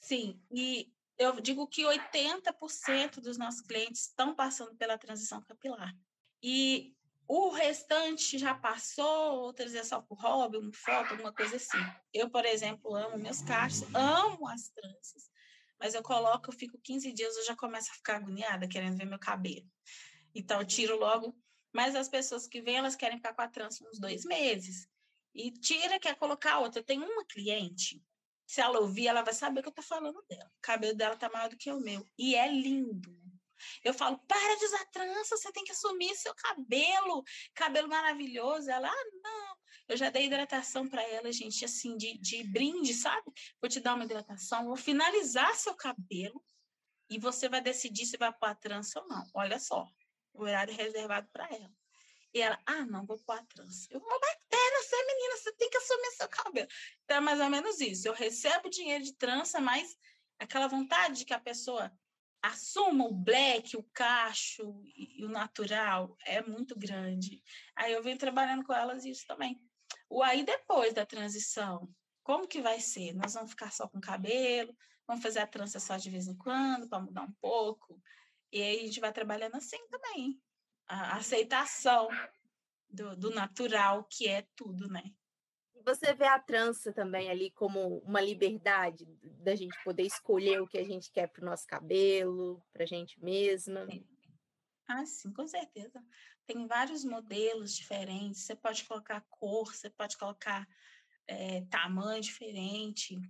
Sim, 0.00 0.40
e 0.50 0.95
eu 1.18 1.40
digo 1.40 1.66
que 1.66 1.82
80% 1.82 3.20
dos 3.20 3.38
nossos 3.38 3.60
clientes 3.60 4.02
estão 4.02 4.34
passando 4.34 4.74
pela 4.76 4.98
transição 4.98 5.42
capilar. 5.42 5.94
E 6.42 6.94
o 7.28 7.50
restante 7.50 8.38
já 8.38 8.54
passou, 8.54 9.40
outras 9.40 9.74
é 9.74 9.82
só 9.82 10.00
por 10.00 10.20
hobby, 10.20 10.58
uma 10.58 10.72
foto, 10.72 11.12
alguma 11.12 11.32
coisa 11.32 11.56
assim. 11.56 11.78
Eu, 12.12 12.30
por 12.30 12.44
exemplo, 12.44 12.94
amo 12.94 13.18
meus 13.18 13.42
cachos, 13.42 13.82
amo 13.94 14.46
as 14.48 14.68
tranças, 14.68 15.30
mas 15.80 15.94
eu 15.94 16.02
coloco, 16.02 16.50
eu 16.50 16.54
fico 16.54 16.78
15 16.78 17.12
dias, 17.12 17.36
eu 17.36 17.44
já 17.44 17.56
começo 17.56 17.90
a 17.90 17.94
ficar 17.94 18.16
agoniada, 18.16 18.68
querendo 18.68 18.96
ver 18.96 19.06
meu 19.06 19.18
cabelo. 19.18 19.66
Então, 20.34 20.60
eu 20.60 20.66
tiro 20.66 20.98
logo. 20.98 21.36
Mas 21.72 21.94
as 21.94 22.08
pessoas 22.08 22.46
que 22.46 22.62
vêm, 22.62 22.76
elas 22.76 22.96
querem 22.96 23.18
ficar 23.18 23.34
com 23.34 23.42
a 23.42 23.48
trança 23.48 23.86
uns 23.86 23.98
dois 23.98 24.24
meses. 24.24 24.88
e 25.34 25.50
tira, 25.50 25.98
quer 25.98 26.14
colocar 26.16 26.60
outra. 26.60 26.82
Tem 26.82 26.98
uma 26.98 27.24
cliente, 27.26 28.02
se 28.46 28.60
ela 28.60 28.78
ouvir, 28.80 29.08
ela 29.08 29.22
vai 29.22 29.34
saber 29.34 29.62
que 29.62 29.68
eu 29.68 29.74
tô 29.74 29.82
falando 29.82 30.24
dela. 30.28 30.50
O 30.56 30.62
cabelo 30.62 30.96
dela 30.96 31.16
tá 31.16 31.28
maior 31.28 31.48
do 31.48 31.56
que 31.56 31.70
o 31.70 31.80
meu. 31.80 32.06
E 32.16 32.34
é 32.34 32.46
lindo. 32.48 33.14
Eu 33.82 33.94
falo, 33.94 34.18
para 34.28 34.58
de 34.58 34.64
usar 34.66 34.84
trança, 34.86 35.36
você 35.36 35.50
tem 35.52 35.64
que 35.64 35.72
assumir 35.72 36.14
seu 36.14 36.34
cabelo, 36.34 37.24
cabelo 37.54 37.88
maravilhoso. 37.88 38.70
Ela, 38.70 38.88
ah, 38.88 39.04
não. 39.22 39.56
Eu 39.88 39.96
já 39.96 40.10
dei 40.10 40.26
hidratação 40.26 40.88
para 40.88 41.02
ela, 41.02 41.32
gente, 41.32 41.64
assim, 41.64 41.96
de, 41.96 42.18
de 42.18 42.44
brinde, 42.44 42.92
sabe? 42.92 43.32
Vou 43.60 43.68
te 43.68 43.80
dar 43.80 43.94
uma 43.94 44.04
hidratação, 44.04 44.66
vou 44.66 44.76
finalizar 44.76 45.54
seu 45.54 45.74
cabelo 45.74 46.42
e 47.08 47.18
você 47.18 47.48
vai 47.48 47.60
decidir 47.60 48.04
se 48.04 48.16
vai 48.16 48.32
pôr 48.32 48.46
a 48.46 48.54
trança 48.54 49.00
ou 49.00 49.08
não. 49.08 49.24
Olha 49.34 49.58
só, 49.58 49.88
o 50.34 50.42
horário 50.42 50.74
reservado 50.74 51.28
para 51.32 51.46
ela. 51.46 51.72
E 52.36 52.40
ela, 52.42 52.60
ah, 52.66 52.84
não, 52.84 53.06
vou 53.06 53.18
pôr 53.20 53.38
a 53.38 53.42
trança. 53.44 53.88
Eu 53.90 53.98
vou 53.98 54.20
bater 54.20 54.72
na 54.74 54.82
sua 54.82 55.06
menina, 55.06 55.36
você 55.38 55.52
tem 55.54 55.70
que 55.70 55.78
assumir 55.78 56.10
seu 56.10 56.28
cabelo. 56.28 56.68
Então, 57.02 57.16
é 57.16 57.20
mais 57.20 57.40
ou 57.40 57.48
menos 57.48 57.80
isso. 57.80 58.06
Eu 58.06 58.12
recebo 58.12 58.68
dinheiro 58.68 59.02
de 59.02 59.14
trança, 59.14 59.58
mas 59.58 59.96
aquela 60.38 60.66
vontade 60.66 61.16
de 61.16 61.24
que 61.24 61.32
a 61.32 61.40
pessoa 61.40 61.90
assuma 62.42 63.06
o 63.06 63.14
black, 63.14 63.74
o 63.74 63.82
cacho 63.84 64.82
e, 64.84 65.24
o 65.24 65.30
natural 65.30 66.14
é 66.26 66.42
muito 66.42 66.78
grande. 66.78 67.42
Aí 67.74 67.94
eu 67.94 68.02
venho 68.02 68.18
trabalhando 68.18 68.66
com 68.66 68.74
elas 68.74 69.06
isso 69.06 69.24
também. 69.26 69.58
O 70.06 70.22
aí 70.22 70.44
depois 70.44 70.92
da 70.92 71.06
transição, 71.06 71.88
como 72.22 72.46
que 72.46 72.60
vai 72.60 72.80
ser? 72.80 73.14
Nós 73.14 73.32
vamos 73.32 73.52
ficar 73.52 73.72
só 73.72 73.88
com 73.88 73.98
cabelo, 73.98 74.76
vamos 75.08 75.22
fazer 75.22 75.38
a 75.38 75.46
trança 75.46 75.80
só 75.80 75.96
de 75.96 76.10
vez 76.10 76.28
em 76.28 76.36
quando 76.36 76.86
para 76.86 77.00
mudar 77.00 77.22
um 77.22 77.32
pouco. 77.40 77.98
E 78.52 78.60
aí 78.60 78.80
a 78.80 78.84
gente 78.84 79.00
vai 79.00 79.10
trabalhando 79.10 79.54
assim 79.56 79.78
também. 79.88 80.38
A 80.88 81.16
aceitação 81.16 82.08
do, 82.88 83.16
do 83.16 83.30
natural, 83.30 84.04
que 84.04 84.28
é 84.28 84.46
tudo, 84.54 84.88
né? 84.88 85.12
Você 85.84 86.12
vê 86.14 86.24
a 86.26 86.38
trança 86.38 86.92
também 86.92 87.30
ali 87.30 87.50
como 87.50 87.98
uma 87.98 88.20
liberdade 88.20 89.06
da 89.22 89.54
gente 89.54 89.76
poder 89.84 90.02
escolher 90.02 90.60
o 90.60 90.66
que 90.66 90.78
a 90.78 90.84
gente 90.84 91.12
quer 91.12 91.28
para 91.28 91.42
o 91.42 91.46
nosso 91.46 91.66
cabelo, 91.66 92.60
para 92.72 92.82
a 92.82 92.86
gente 92.86 93.22
mesma? 93.22 93.86
Sim. 93.86 94.04
Ah, 94.88 95.04
sim, 95.04 95.32
com 95.32 95.46
certeza. 95.46 96.04
Tem 96.44 96.66
vários 96.66 97.04
modelos 97.04 97.74
diferentes. 97.74 98.42
Você 98.42 98.54
pode 98.54 98.84
colocar 98.84 99.20
cor, 99.28 99.74
você 99.74 99.90
pode 99.90 100.16
colocar 100.16 100.66
é, 101.26 101.62
tamanho 101.66 102.20
diferente. 102.20 103.20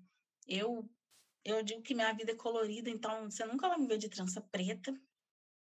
Eu, 0.47 0.89
eu 1.45 1.63
digo 1.63 1.83
que 1.83 1.95
minha 1.95 2.13
vida 2.13 2.33
é 2.33 2.37
colorida, 2.37 2.91
então 2.91 3.31
você 3.31 3.45
nunca 3.45 3.69
vai 3.69 3.79
me 3.79 3.87
ver 3.87 3.99
de 3.99 4.09
trança 4.09 4.41
preta. 4.41 4.95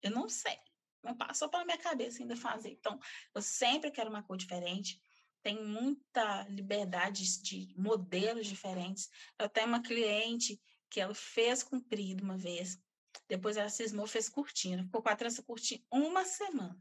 Eu 0.03 0.11
não 0.11 0.29
sei. 0.29 0.59
Não 1.05 1.17
passou 1.17 1.49
pela 1.49 1.65
minha 1.65 1.79
cabeça 1.79 2.23
ainda 2.23 2.37
fazer. 2.37 2.71
Então, 2.71 2.99
eu 3.35 3.43
sempre 3.43 3.91
quero 3.91 4.11
uma 4.11 4.23
cor 4.23 4.37
diferente 4.37 5.01
tem 5.45 5.63
muita 5.63 6.45
liberdade 6.49 7.43
de 7.43 7.75
modelos 7.77 8.47
diferentes. 8.47 9.11
Eu 9.39 9.47
tenho 9.47 9.69
uma 9.69 9.83
cliente 9.83 10.59
que 10.89 10.99
ela 10.99 11.15
fez 11.15 11.63
comprido 11.63 12.25
uma 12.25 12.39
vez, 12.39 12.81
depois 13.29 13.59
ela 13.59 13.69
cismou, 13.69 14.07
fez 14.07 14.29
curtinha, 14.29 14.83
ficou 14.83 15.03
com 15.03 15.09
a 15.11 15.17
trança 15.17 15.43
curtinha 15.43 15.85
uma 15.91 16.25
semana. 16.25 16.81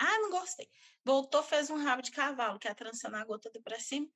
Ah, 0.00 0.18
não 0.18 0.30
gostei. 0.30 0.68
Voltou, 1.04 1.44
fez 1.44 1.70
um 1.70 1.76
rabo 1.76 2.02
de 2.02 2.10
cavalo, 2.10 2.58
que 2.58 2.66
a 2.66 2.74
trança 2.74 3.08
na 3.08 3.24
gota 3.24 3.48
de 3.50 3.60
para 3.60 3.78
cima. 3.78 4.10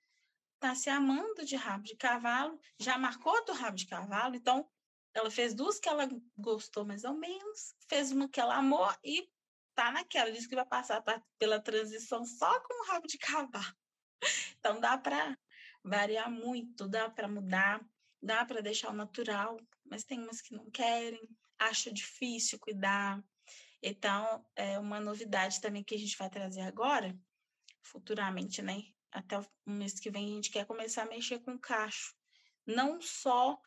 Tá 0.58 0.74
se 0.74 0.90
amando 0.90 1.44
de 1.44 1.54
rabo 1.54 1.84
de 1.84 1.94
cavalo, 1.94 2.58
já 2.80 2.98
marcou 2.98 3.44
do 3.44 3.52
rabo 3.52 3.76
de 3.76 3.86
cavalo, 3.86 4.34
então 4.34 4.68
ela 5.14 5.30
fez 5.30 5.54
duas 5.54 5.78
que 5.78 5.88
ela 5.88 6.08
gostou 6.36 6.84
mais 6.84 7.04
ou 7.04 7.14
menos, 7.14 7.74
fez 7.88 8.10
uma 8.10 8.28
que 8.28 8.40
ela 8.40 8.56
amou 8.56 8.92
e 9.04 9.30
tá 9.76 9.92
naquela, 9.92 10.32
diz 10.32 10.46
que 10.46 10.56
vai 10.56 10.64
passar 10.64 11.02
pra, 11.02 11.22
pela 11.38 11.60
transição 11.60 12.24
só 12.24 12.60
com 12.60 12.82
o 12.82 12.86
rabo 12.88 13.06
de 13.06 13.18
cavalo. 13.18 13.76
Então 14.58 14.80
dá 14.80 14.98
para 14.98 15.38
variar 15.84 16.28
muito, 16.28 16.88
dá 16.88 17.08
para 17.08 17.28
mudar, 17.28 17.80
dá 18.20 18.44
para 18.44 18.60
deixar 18.60 18.90
o 18.90 18.94
natural, 18.94 19.60
mas 19.84 20.02
tem 20.02 20.18
umas 20.18 20.40
que 20.40 20.54
não 20.54 20.68
querem, 20.70 21.20
acho 21.58 21.92
difícil 21.92 22.58
cuidar. 22.58 23.22
Então, 23.80 24.44
é 24.56 24.78
uma 24.78 24.98
novidade 24.98 25.60
também 25.60 25.84
que 25.84 25.94
a 25.94 25.98
gente 25.98 26.16
vai 26.16 26.28
trazer 26.28 26.62
agora, 26.62 27.16
futuramente, 27.82 28.62
né? 28.62 28.82
Até 29.12 29.38
o 29.38 29.46
mês 29.66 30.00
que 30.00 30.10
vem 30.10 30.24
a 30.24 30.30
gente 30.30 30.50
quer 30.50 30.66
começar 30.66 31.02
a 31.02 31.06
mexer 31.06 31.38
com 31.40 31.56
cacho. 31.58 32.16
Não 32.66 33.00
só 33.00 33.60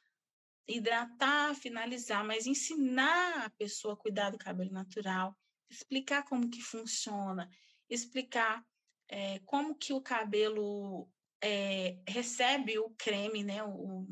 hidratar, 0.67 1.55
finalizar, 1.55 2.25
mas 2.25 2.45
ensinar 2.45 3.45
a 3.45 3.49
pessoa 3.51 3.93
a 3.93 3.97
cuidar 3.97 4.31
do 4.31 4.37
cabelo 4.37 4.71
natural, 4.71 5.37
explicar 5.69 6.23
como 6.23 6.49
que 6.49 6.61
funciona, 6.61 7.49
explicar 7.89 8.65
é, 9.07 9.39
como 9.39 9.75
que 9.75 9.93
o 9.93 10.01
cabelo 10.01 11.09
é, 11.41 11.97
recebe 12.07 12.77
o 12.79 12.89
creme, 12.91 13.43
né, 13.43 13.63
o, 13.63 14.07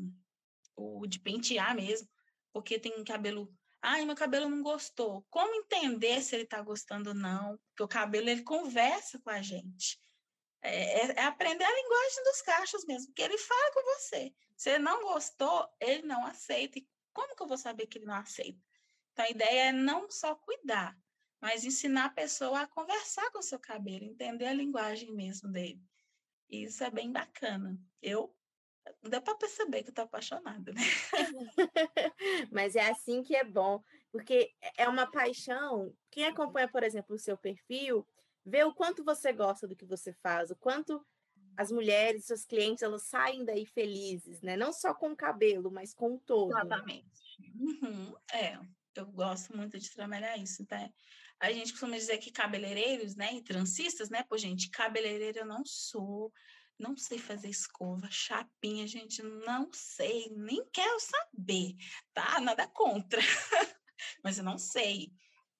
o 0.76 1.06
de 1.06 1.20
pentear 1.20 1.74
mesmo, 1.74 2.08
porque 2.52 2.78
tem 2.78 3.04
cabelo, 3.04 3.52
ai, 3.82 4.04
meu 4.04 4.16
cabelo 4.16 4.48
não 4.48 4.62
gostou. 4.62 5.24
Como 5.30 5.54
entender 5.54 6.22
se 6.22 6.34
ele 6.34 6.44
está 6.44 6.60
gostando 6.62 7.10
ou 7.10 7.14
não? 7.14 7.58
Porque 7.68 7.82
o 7.82 7.88
cabelo, 7.88 8.28
ele 8.28 8.42
conversa 8.42 9.18
com 9.20 9.30
a 9.30 9.42
gente. 9.42 10.00
É, 10.60 11.06
é, 11.06 11.12
é, 11.12 11.22
aprender 11.22 11.64
a 11.64 11.74
linguagem 11.74 12.24
dos 12.24 12.42
cachos 12.42 12.84
mesmo, 12.84 13.06
porque 13.08 13.22
ele 13.22 13.38
fala 13.38 13.72
com 13.72 13.82
você. 13.94 14.34
Se 14.56 14.70
ele 14.70 14.80
não 14.80 15.02
gostou, 15.02 15.68
ele 15.80 16.02
não 16.02 16.26
aceita. 16.26 16.78
E 16.78 16.88
como 17.12 17.36
que 17.36 17.42
eu 17.42 17.46
vou 17.46 17.58
saber 17.58 17.86
que 17.86 17.98
ele 17.98 18.06
não 18.06 18.14
aceita? 18.14 18.58
Então, 19.12 19.24
a 19.24 19.30
ideia 19.30 19.68
é 19.68 19.72
não 19.72 20.10
só 20.10 20.34
cuidar, 20.34 20.96
mas 21.40 21.64
ensinar 21.64 22.06
a 22.06 22.10
pessoa 22.10 22.62
a 22.62 22.66
conversar 22.66 23.30
com 23.30 23.38
o 23.38 23.42
seu 23.42 23.58
cabelo, 23.58 24.04
entender 24.04 24.46
a 24.46 24.52
linguagem 24.52 25.12
mesmo 25.14 25.50
dele. 25.50 25.80
E 26.48 26.64
isso 26.64 26.82
é 26.82 26.90
bem 26.90 27.12
bacana. 27.12 27.78
Eu 28.02 28.34
dá 29.02 29.20
para 29.20 29.34
perceber 29.34 29.82
que 29.82 29.90
eu 29.90 29.94
tô 29.94 30.02
apaixonada, 30.02 30.72
né? 30.72 30.80
Mas 32.50 32.74
é 32.74 32.88
assim 32.88 33.22
que 33.22 33.36
é 33.36 33.44
bom, 33.44 33.82
porque 34.10 34.52
é 34.76 34.88
uma 34.88 35.10
paixão. 35.10 35.94
Quem 36.10 36.24
acompanha, 36.24 36.68
por 36.68 36.82
exemplo, 36.82 37.14
o 37.14 37.18
seu 37.18 37.36
perfil, 37.36 38.06
vê 38.44 38.64
o 38.64 38.74
quanto 38.74 39.04
você 39.04 39.32
gosta 39.32 39.68
do 39.68 39.76
que 39.76 39.84
você 39.84 40.12
faz, 40.14 40.50
o 40.50 40.56
quanto 40.56 41.04
as 41.56 41.72
mulheres, 41.72 42.24
seus 42.24 42.44
clientes, 42.44 42.82
elas 42.82 43.02
saem 43.02 43.44
daí 43.44 43.66
felizes, 43.66 44.40
né? 44.40 44.56
Não 44.56 44.72
só 44.72 44.94
com 44.94 45.10
o 45.10 45.16
cabelo, 45.16 45.70
mas 45.70 45.92
com 45.92 46.14
o 46.14 46.18
todo. 46.20 46.50
Exatamente. 46.50 47.42
Uhum. 47.58 48.14
É, 48.32 48.58
eu 48.94 49.06
gosto 49.06 49.56
muito 49.56 49.76
de 49.76 49.90
trabalhar 49.90 50.36
isso, 50.36 50.64
tá? 50.66 50.88
A 51.40 51.52
gente 51.52 51.72
costuma 51.72 51.96
dizer 51.96 52.18
que 52.18 52.32
cabeleireiros, 52.32 53.14
né, 53.14 53.34
e 53.34 53.42
transistas, 53.42 54.10
né? 54.10 54.24
Pô, 54.24 54.36
gente, 54.36 54.70
cabeleireiro 54.70 55.38
eu 55.38 55.46
não 55.46 55.64
sou, 55.64 56.32
não 56.78 56.96
sei 56.96 57.18
fazer 57.18 57.48
escova, 57.48 58.08
chapinha, 58.10 58.86
gente, 58.86 59.22
não 59.22 59.70
sei, 59.72 60.28
nem 60.30 60.64
quero 60.72 60.98
saber, 61.00 61.76
tá? 62.12 62.40
Nada 62.40 62.66
contra. 62.66 63.20
Mas 64.22 64.38
eu 64.38 64.44
não 64.44 64.58
sei. 64.58 65.12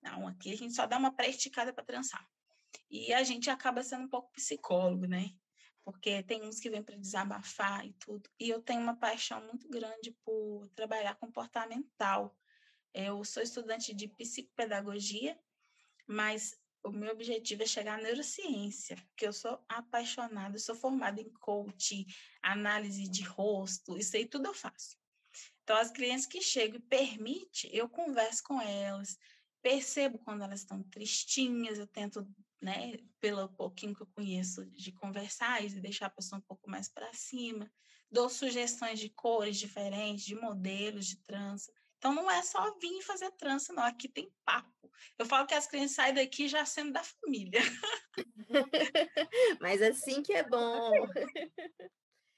Não, 0.03 0.27
aqui 0.27 0.53
a 0.53 0.57
gente 0.57 0.75
só 0.75 0.87
dá 0.87 0.97
uma 0.97 1.15
pré-esticada 1.15 1.73
para 1.73 1.85
trançar. 1.85 2.27
E 2.91 3.13
a 3.13 3.23
gente 3.23 3.51
acaba 3.51 3.83
sendo 3.83 4.05
um 4.05 4.09
pouco 4.09 4.33
psicólogo, 4.33 5.07
né? 5.07 5.31
Porque 5.85 6.23
tem 6.23 6.43
uns 6.43 6.61
que 6.61 6.71
vêm 6.71 6.83
para 6.83 6.97
desabafar 6.97 7.87
e 7.87 7.93
tudo. 7.95 8.29
E 8.39 8.49
eu 8.49 8.61
tenho 8.61 8.81
uma 8.81 8.97
paixão 8.97 9.45
muito 9.47 9.69
grande 9.69 10.13
por 10.25 10.69
trabalhar 10.75 11.15
comportamental. 11.17 12.37
Eu 12.93 13.25
sou 13.25 13.43
estudante 13.43 13.95
de 13.95 14.09
psicopedagogia 14.09 15.39
mas 16.09 16.57
o 16.83 16.91
meu 16.91 17.13
objetivo 17.13 17.63
é 17.63 17.67
chegar 17.67 17.99
à 17.99 18.03
neurociência, 18.03 18.97
porque 18.97 19.27
eu 19.27 19.33
sou 19.33 19.63
apaixonada, 19.69 20.57
eu 20.57 20.61
sou 20.61 20.75
formada 20.75 21.21
em 21.21 21.31
coaching, 21.35 22.07
análise 22.43 23.09
de 23.09 23.23
rosto, 23.23 23.97
isso 23.99 24.17
aí 24.17 24.27
tudo 24.27 24.47
eu 24.47 24.55
faço. 24.55 24.97
Então, 25.63 25.77
as 25.77 25.91
clientes 25.91 26.25
que 26.25 26.41
chegam 26.41 26.79
e 26.79 26.83
permite, 26.83 27.69
eu 27.73 27.89
converso 27.89 28.43
com 28.43 28.61
elas, 28.61 29.19
percebo 29.61 30.19
quando 30.19 30.43
elas 30.43 30.61
estão 30.61 30.83
tristinhas, 30.85 31.79
eu 31.79 31.87
tento, 31.87 32.27
né, 32.63 32.97
pelo 33.21 33.49
pouquinho 33.51 33.95
que 33.95 34.03
eu 34.03 34.09
conheço, 34.15 34.65
de 34.71 34.93
conversar 34.93 35.63
e 35.63 35.69
deixar 35.81 36.07
a 36.07 36.11
pessoa 36.11 36.39
um 36.39 36.43
pouco 36.43 36.71
mais 36.71 36.89
para 36.89 37.13
cima, 37.13 37.71
dou 38.11 38.31
sugestões 38.31 38.99
de 38.99 39.11
cores 39.11 39.59
diferentes, 39.59 40.25
de 40.25 40.35
modelos 40.35 41.07
de 41.07 41.17
trança. 41.17 41.71
Então, 41.99 42.15
não 42.15 42.31
é 42.31 42.43
só 42.43 42.75
vir 42.79 43.03
fazer 43.03 43.31
trança, 43.33 43.73
não. 43.73 43.83
Aqui 43.83 44.09
tem 44.09 44.33
papo. 44.45 44.78
Eu 45.19 45.27
falo 45.27 45.47
que 45.47 45.55
as 45.55 45.67
crianças 45.67 45.97
saem 45.97 46.15
daqui 46.15 46.49
já 46.49 46.65
sendo 46.65 46.93
da 46.93 47.03
família. 47.03 47.61
Mas 49.61 49.83
assim 49.83 50.23
que 50.23 50.33
é 50.33 50.43
bom. 50.43 50.93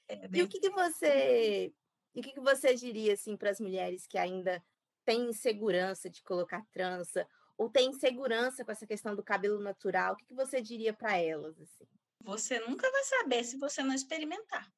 É 0.07 0.29
e 0.33 0.41
o 0.41 0.47
que, 0.47 0.59
que 0.59 0.69
você, 0.69 1.73
o 2.13 2.21
que, 2.21 2.33
que 2.33 2.39
você 2.41 2.75
diria 2.75 3.13
assim 3.13 3.37
para 3.37 3.49
as 3.49 3.59
mulheres 3.59 4.05
que 4.07 4.17
ainda 4.17 4.63
têm 5.05 5.29
insegurança 5.29 6.09
de 6.09 6.21
colocar 6.23 6.65
trança 6.71 7.27
ou 7.57 7.69
têm 7.69 7.89
insegurança 7.89 8.65
com 8.65 8.71
essa 8.71 8.87
questão 8.87 9.15
do 9.15 9.23
cabelo 9.23 9.59
natural? 9.59 10.13
O 10.13 10.17
que, 10.17 10.25
que 10.25 10.35
você 10.35 10.61
diria 10.61 10.93
para 10.93 11.17
elas 11.17 11.59
assim? 11.59 11.87
Você 12.21 12.59
nunca 12.59 12.89
vai 12.91 13.03
saber 13.03 13.43
se 13.43 13.57
você 13.57 13.81
não 13.83 13.95
experimentar. 13.95 14.71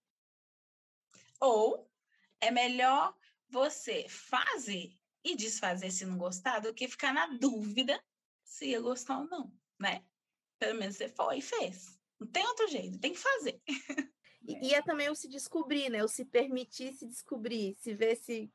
Ou 1.40 1.90
é 2.40 2.52
melhor 2.52 3.16
você 3.50 4.08
fazer 4.08 4.94
e 5.24 5.36
desfazer 5.36 5.92
se 5.92 6.06
não 6.06 6.18
gostar 6.18 6.60
do 6.60 6.74
que 6.74 6.88
ficar 6.88 7.14
na 7.14 7.28
dúvida 7.28 8.02
se 8.44 8.68
ia 8.68 8.82
gostar 8.82 9.20
ou 9.20 9.26
não, 9.26 9.52
né? 9.80 10.04
Pelo 10.60 10.78
menos 10.78 10.96
você 10.96 11.10
foi 11.10 11.38
e 11.38 11.42
fez. 11.42 11.98
Não 12.20 12.28
tem 12.28 12.46
outro 12.46 12.68
jeito, 12.68 13.00
tem 13.00 13.14
que 13.14 13.20
fazer. 13.20 13.62
E, 14.42 14.56
é. 14.56 14.64
e 14.68 14.74
é 14.74 14.82
também 14.82 15.10
o 15.10 15.16
se 15.16 15.28
descobrir, 15.28 15.90
né? 15.90 16.04
O 16.04 16.08
se 16.08 16.26
permitir 16.26 16.94
se 16.94 17.08
descobrir, 17.08 17.76
se 17.76 17.94
ver 17.94 18.16
se. 18.16 18.52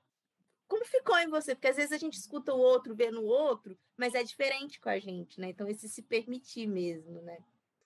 Como 0.67 0.85
ficou 0.85 1.19
em 1.19 1.29
você? 1.29 1.55
Porque 1.55 1.69
às 1.69 1.77
vezes 1.77 1.93
a 1.93 1.99
gente 1.99 2.19
escuta 2.19 2.53
o 2.53 2.59
outro, 2.59 2.95
vê 2.95 3.11
no 3.11 3.25
outro, 3.25 3.79
mas 3.97 4.15
é 4.15 4.23
diferente 4.23 4.79
com 4.79 4.91
a 4.91 4.99
gente, 4.99 5.41
né? 5.41 5.49
Então, 5.49 5.67
esse 5.67 5.89
se 5.89 6.03
permitir 6.03 6.67
mesmo, 6.67 7.23
né? 7.23 7.39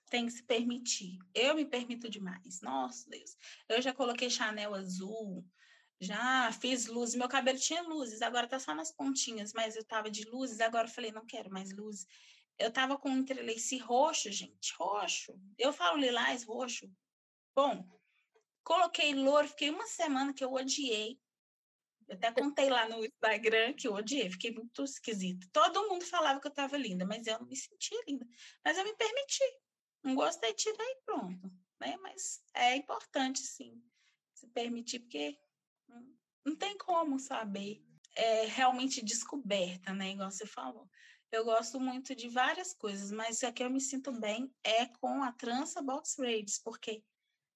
Tem 0.09 0.25
que 0.25 0.33
se 0.33 0.43
permitir. 0.43 1.17
Eu 1.33 1.55
me 1.55 1.65
permito 1.65 2.09
demais. 2.09 2.61
Nossa, 2.61 3.09
Deus. 3.09 3.37
Eu 3.69 3.81
já 3.81 3.93
coloquei 3.93 4.29
Chanel 4.29 4.75
azul, 4.75 5.43
já 5.99 6.51
fiz 6.51 6.87
luzes. 6.87 7.15
Meu 7.15 7.27
cabelo 7.27 7.57
tinha 7.57 7.81
luzes, 7.83 8.21
agora 8.21 8.47
tá 8.47 8.59
só 8.59 8.73
nas 8.73 8.91
pontinhas, 8.91 9.53
mas 9.53 9.75
eu 9.75 9.83
tava 9.83 10.09
de 10.09 10.25
luzes, 10.25 10.59
agora 10.59 10.87
eu 10.87 10.91
falei, 10.91 11.11
não 11.11 11.25
quero 11.25 11.49
mais 11.51 11.73
luzes. 11.73 12.07
Eu 12.57 12.71
tava 12.71 12.97
com 12.97 13.09
um 13.09 13.17
entrelace 13.17 13.77
roxo, 13.77 14.31
gente, 14.31 14.73
roxo. 14.73 15.39
Eu 15.57 15.73
falo 15.73 15.97
lilás, 15.97 16.43
roxo. 16.43 16.91
Bom, 17.55 17.87
coloquei 18.63 19.13
louro, 19.13 19.47
fiquei 19.47 19.69
uma 19.69 19.87
semana 19.87 20.33
que 20.33 20.43
eu 20.43 20.53
odiei. 20.53 21.19
Eu 22.07 22.15
até 22.15 22.31
contei 22.31 22.69
lá 22.69 22.87
no 22.87 23.03
Instagram 23.05 23.73
que 23.73 23.87
eu 23.87 23.93
odiei, 23.93 24.29
fiquei 24.29 24.51
muito 24.51 24.83
esquisita. 24.83 25.47
Todo 25.51 25.87
mundo 25.89 26.05
falava 26.05 26.39
que 26.39 26.47
eu 26.47 26.51
estava 26.51 26.77
linda, 26.77 27.05
mas 27.05 27.25
eu 27.25 27.39
não 27.39 27.47
me 27.47 27.55
sentia 27.55 27.99
linda. 28.07 28.27
Mas 28.63 28.77
eu 28.77 28.83
me 28.83 28.93
permiti. 28.95 29.43
Não 30.03 30.15
gostei, 30.15 30.53
tirei 30.53 30.95
pronto. 31.05 31.51
Né? 31.79 31.97
Mas 31.97 32.43
é 32.53 32.75
importante, 32.75 33.39
sim, 33.39 33.81
se 34.33 34.47
permitir, 34.47 34.99
porque 34.99 35.39
não 36.45 36.55
tem 36.55 36.77
como 36.77 37.19
saber. 37.19 37.83
É 38.15 38.45
realmente 38.45 39.03
descoberta, 39.03 39.91
né? 39.91 40.11
Igual 40.11 40.29
você 40.29 40.45
falou. 40.45 40.87
Eu 41.31 41.43
gosto 41.43 41.79
muito 41.79 42.13
de 42.15 42.29
várias 42.29 42.73
coisas, 42.73 43.11
mas 43.11 43.43
a 43.43 43.51
que 43.51 43.63
eu 43.63 43.69
me 43.69 43.81
sinto 43.81 44.11
bem 44.11 44.53
é 44.63 44.85
com 44.85 45.23
a 45.23 45.31
trança 45.31 45.81
box 45.81 46.15
braids, 46.15 46.59
porque 46.59 47.03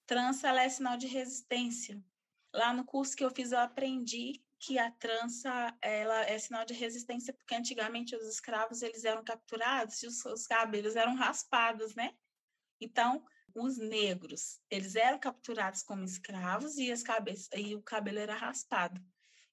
trança 0.08 0.48
ela 0.48 0.63
é 0.63 0.70
sinal 0.70 0.98
de 0.98 1.06
resistência. 1.06 2.03
Lá 2.51 2.74
no 2.74 2.84
curso 2.84 3.15
que 3.15 3.24
eu 3.24 3.29
fiz, 3.29 3.51
eu 3.51 3.60
aprendi 3.60 4.44
que 4.60 4.79
a 4.79 4.89
trança 4.89 5.77
ela 5.79 6.24
é 6.24 6.39
sinal 6.39 6.65
de 6.65 6.74
resistência, 6.74 7.34
porque 7.34 7.53
antigamente 7.53 8.15
os 8.15 8.27
escravos 8.27 8.82
eles 8.82 9.06
eram 9.06 9.24
capturados 9.24 10.01
e 10.01 10.08
os 10.08 10.20
seus 10.22 10.48
cabelos 10.48 10.96
eram 10.96 11.13
raspados, 11.15 11.94
né? 11.94 12.15
Então, 12.82 13.24
os 13.54 13.77
negros, 13.77 14.60
eles 14.70 14.96
eram 14.96 15.20
capturados 15.20 15.82
como 15.82 16.04
escravos 16.04 16.77
e, 16.77 16.92
as 16.92 17.04
cabeças, 17.04 17.50
e 17.56 17.75
o 17.75 17.82
cabelo 17.82 18.20
era 18.20 18.36
raspado. 18.36 19.01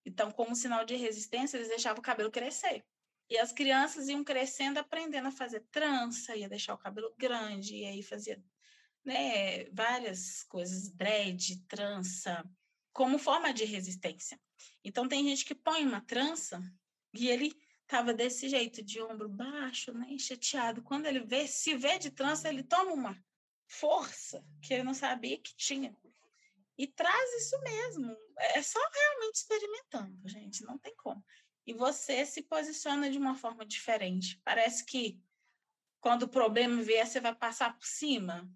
Então, 0.04 0.30
como 0.30 0.54
sinal 0.54 0.84
de 0.84 0.96
resistência, 0.96 1.56
eles 1.56 1.68
deixavam 1.68 2.00
o 2.00 2.02
cabelo 2.02 2.30
crescer. 2.30 2.84
E 3.28 3.38
as 3.38 3.52
crianças 3.52 4.08
iam 4.08 4.22
crescendo, 4.22 4.78
aprendendo 4.78 5.28
a 5.28 5.32
fazer 5.32 5.64
trança, 5.70 6.36
ia 6.36 6.48
deixar 6.48 6.74
o 6.74 6.78
cabelo 6.78 7.14
grande, 7.16 7.76
e 7.76 7.86
aí 7.86 8.02
fazia 8.02 8.42
né, 9.02 9.64
várias 9.70 10.42
coisas, 10.44 10.90
dread, 10.90 11.62
trança, 11.66 12.44
como 12.92 13.18
forma 13.18 13.52
de 13.52 13.64
resistência. 13.64 14.38
Então, 14.84 15.08
tem 15.08 15.24
gente 15.24 15.44
que 15.44 15.54
põe 15.54 15.84
uma 15.84 16.02
trança 16.02 16.62
e 17.14 17.28
ele 17.28 17.52
estava 17.82 18.12
desse 18.12 18.48
jeito, 18.48 18.82
de 18.82 19.00
ombro 19.00 19.28
baixo, 19.28 19.92
né, 19.92 20.16
chateado. 20.18 20.82
Quando 20.82 21.06
ele 21.06 21.20
vê, 21.20 21.46
se 21.46 21.74
vê 21.76 21.98
de 21.98 22.10
trança, 22.10 22.48
ele 22.48 22.62
toma 22.62 22.92
uma 22.92 23.24
força 23.66 24.44
que 24.62 24.74
ele 24.74 24.82
não 24.82 24.94
sabia 24.94 25.38
que 25.38 25.54
tinha. 25.56 25.96
E 26.76 26.86
traz 26.86 27.42
isso 27.42 27.60
mesmo. 27.62 28.16
É 28.36 28.62
só 28.62 28.80
realmente 28.80 29.36
experimentando, 29.36 30.28
gente, 30.28 30.64
não 30.64 30.78
tem 30.78 30.94
como. 30.96 31.24
E 31.66 31.72
você 31.72 32.26
se 32.26 32.42
posiciona 32.42 33.10
de 33.10 33.18
uma 33.18 33.34
forma 33.34 33.64
diferente. 33.64 34.40
Parece 34.44 34.84
que 34.84 35.20
quando 36.00 36.24
o 36.24 36.28
problema 36.28 36.82
vier, 36.82 37.06
você 37.06 37.20
vai 37.20 37.34
passar 37.34 37.74
por 37.78 37.86
cima. 37.86 38.46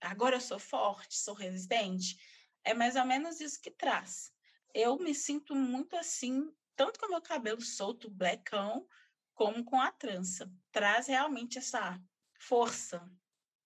Agora 0.00 0.36
eu 0.36 0.40
sou 0.40 0.58
forte, 0.58 1.16
sou 1.16 1.34
resistente. 1.34 2.16
É 2.62 2.72
mais 2.74 2.94
ou 2.94 3.04
menos 3.04 3.40
isso 3.40 3.60
que 3.60 3.70
traz. 3.70 4.32
Eu 4.72 4.96
me 4.98 5.14
sinto 5.14 5.56
muito 5.56 5.96
assim, 5.96 6.52
tanto 6.76 7.00
com 7.00 7.06
o 7.06 7.10
meu 7.10 7.22
cabelo 7.22 7.60
solto, 7.60 8.08
blackão, 8.10 8.86
como 9.34 9.64
com 9.64 9.80
a 9.80 9.90
trança. 9.90 10.48
Traz 10.70 11.08
realmente 11.08 11.58
essa 11.58 12.00
força, 12.38 13.10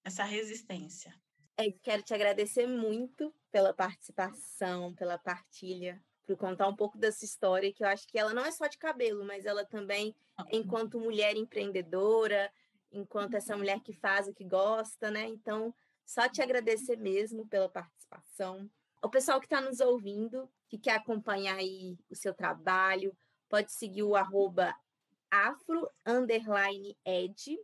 essa 0.04 0.24
resistência. 0.24 1.14
É, 1.56 1.70
quero 1.82 2.02
te 2.02 2.14
agradecer 2.14 2.66
muito 2.66 3.34
pela 3.50 3.74
participação, 3.74 4.94
pela 4.94 5.18
partilha, 5.18 6.02
por 6.26 6.36
contar 6.36 6.68
um 6.68 6.76
pouco 6.76 6.96
dessa 6.96 7.24
história, 7.24 7.72
que 7.72 7.84
eu 7.84 7.88
acho 7.88 8.06
que 8.06 8.18
ela 8.18 8.32
não 8.32 8.44
é 8.44 8.50
só 8.50 8.66
de 8.66 8.78
cabelo, 8.78 9.24
mas 9.24 9.44
ela 9.44 9.64
também, 9.64 10.14
enquanto 10.50 10.98
mulher 10.98 11.36
empreendedora, 11.36 12.50
enquanto 12.90 13.34
essa 13.34 13.56
mulher 13.56 13.80
que 13.80 13.92
faz 13.92 14.28
o 14.28 14.34
que 14.34 14.44
gosta, 14.44 15.10
né? 15.10 15.26
Então, 15.26 15.74
só 16.04 16.28
te 16.28 16.42
agradecer 16.42 16.96
mesmo 16.96 17.46
pela 17.48 17.68
participação. 17.68 18.70
O 19.02 19.08
pessoal 19.08 19.40
que 19.40 19.46
está 19.46 19.60
nos 19.60 19.80
ouvindo, 19.80 20.48
que 20.68 20.78
quer 20.78 20.96
acompanhar 20.96 21.56
aí 21.56 21.98
o 22.08 22.14
seu 22.14 22.32
trabalho, 22.32 23.16
pode 23.48 23.72
seguir 23.72 24.02
o 24.02 24.16
arroba 24.16 24.74
afro 25.30 25.90
ed, 27.04 27.58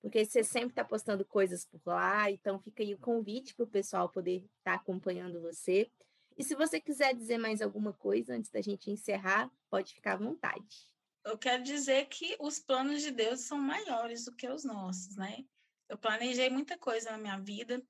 porque 0.00 0.24
você 0.24 0.42
sempre 0.42 0.70
está 0.70 0.84
postando 0.84 1.24
coisas 1.24 1.64
por 1.64 1.80
lá, 1.84 2.30
então 2.30 2.58
fica 2.58 2.82
aí 2.82 2.94
o 2.94 2.98
convite 2.98 3.54
para 3.54 3.64
o 3.64 3.70
pessoal 3.70 4.08
poder 4.08 4.38
estar 4.58 4.72
tá 4.72 4.74
acompanhando 4.74 5.40
você. 5.40 5.90
E 6.36 6.42
se 6.42 6.54
você 6.54 6.80
quiser 6.80 7.14
dizer 7.14 7.38
mais 7.38 7.60
alguma 7.60 7.92
coisa 7.92 8.34
antes 8.34 8.50
da 8.50 8.62
gente 8.62 8.90
encerrar, 8.90 9.50
pode 9.68 9.92
ficar 9.92 10.14
à 10.14 10.16
vontade. 10.16 10.88
Eu 11.22 11.36
quero 11.36 11.62
dizer 11.62 12.06
que 12.06 12.34
os 12.40 12.58
planos 12.58 13.02
de 13.02 13.10
Deus 13.10 13.40
são 13.40 13.58
maiores 13.58 14.24
do 14.24 14.34
que 14.34 14.48
os 14.48 14.64
nossos, 14.64 15.16
né? 15.16 15.44
Eu 15.86 15.98
planejei 15.98 16.48
muita 16.48 16.78
coisa 16.78 17.10
na 17.10 17.18
minha 17.18 17.38
vida, 17.38 17.82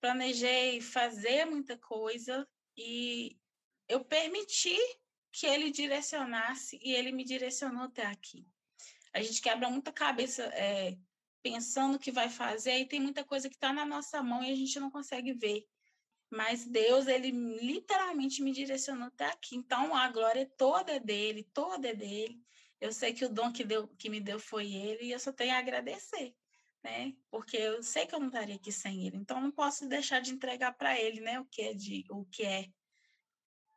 planejei 0.00 0.80
fazer 0.80 1.46
muita 1.46 1.76
coisa 1.76 2.46
e 2.76 3.36
eu 3.88 4.04
permiti 4.04 4.76
que 5.32 5.46
ele 5.46 5.70
direcionasse 5.70 6.78
e 6.82 6.94
ele 6.94 7.10
me 7.10 7.24
direcionou 7.24 7.84
até 7.84 8.06
aqui. 8.06 8.46
A 9.12 9.20
gente 9.20 9.40
quebra 9.40 9.68
muita 9.68 9.92
cabeça 9.92 10.44
é, 10.54 10.96
pensando 11.42 11.96
o 11.96 11.98
que 11.98 12.12
vai 12.12 12.28
fazer 12.28 12.78
e 12.78 12.86
tem 12.86 13.00
muita 13.00 13.24
coisa 13.24 13.48
que 13.48 13.54
está 13.54 13.72
na 13.72 13.84
nossa 13.84 14.22
mão 14.22 14.42
e 14.42 14.50
a 14.50 14.54
gente 14.54 14.78
não 14.78 14.90
consegue 14.90 15.32
ver. 15.32 15.66
Mas 16.30 16.64
Deus, 16.64 17.08
ele 17.08 17.30
literalmente 17.30 18.42
me 18.42 18.52
direcionou 18.52 19.08
até 19.08 19.26
aqui. 19.26 19.56
Então 19.56 19.94
a 19.94 20.08
glória 20.08 20.50
toda 20.56 20.92
é 20.92 21.00
dele, 21.00 21.48
toda 21.52 21.88
é 21.88 21.94
dele. 21.94 22.40
Eu 22.80 22.92
sei 22.92 23.12
que 23.12 23.24
o 23.24 23.28
dom 23.28 23.52
que, 23.52 23.64
deu, 23.64 23.88
que 23.88 24.08
me 24.08 24.20
deu 24.20 24.38
foi 24.38 24.72
ele 24.72 25.06
e 25.06 25.12
eu 25.12 25.18
só 25.18 25.32
tenho 25.32 25.54
a 25.54 25.58
agradecer, 25.58 26.34
né? 26.82 27.12
Porque 27.30 27.56
eu 27.56 27.82
sei 27.82 28.06
que 28.06 28.14
eu 28.14 28.20
não 28.20 28.28
estaria 28.28 28.54
aqui 28.54 28.70
sem 28.70 29.06
ele. 29.06 29.16
Então 29.16 29.40
não 29.40 29.50
posso 29.50 29.86
deixar 29.88 30.20
de 30.20 30.32
entregar 30.32 30.72
para 30.72 30.98
ele, 30.98 31.20
né? 31.20 31.40
O 31.40 31.44
que 31.44 31.62
é 31.62 31.74
de, 31.74 32.04
o 32.10 32.24
que 32.26 32.44
é 32.44 32.66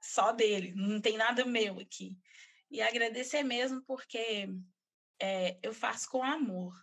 só 0.01 0.31
dele. 0.31 0.73
Não 0.75 1.01
tem 1.01 1.17
nada 1.17 1.43
meu 1.43 1.79
aqui. 1.79 2.15
E 2.69 2.81
agradecer 2.81 3.43
mesmo 3.43 3.81
porque 3.83 4.47
é, 5.19 5.57
eu 5.63 5.73
faço 5.73 6.09
com 6.09 6.23
amor 6.23 6.73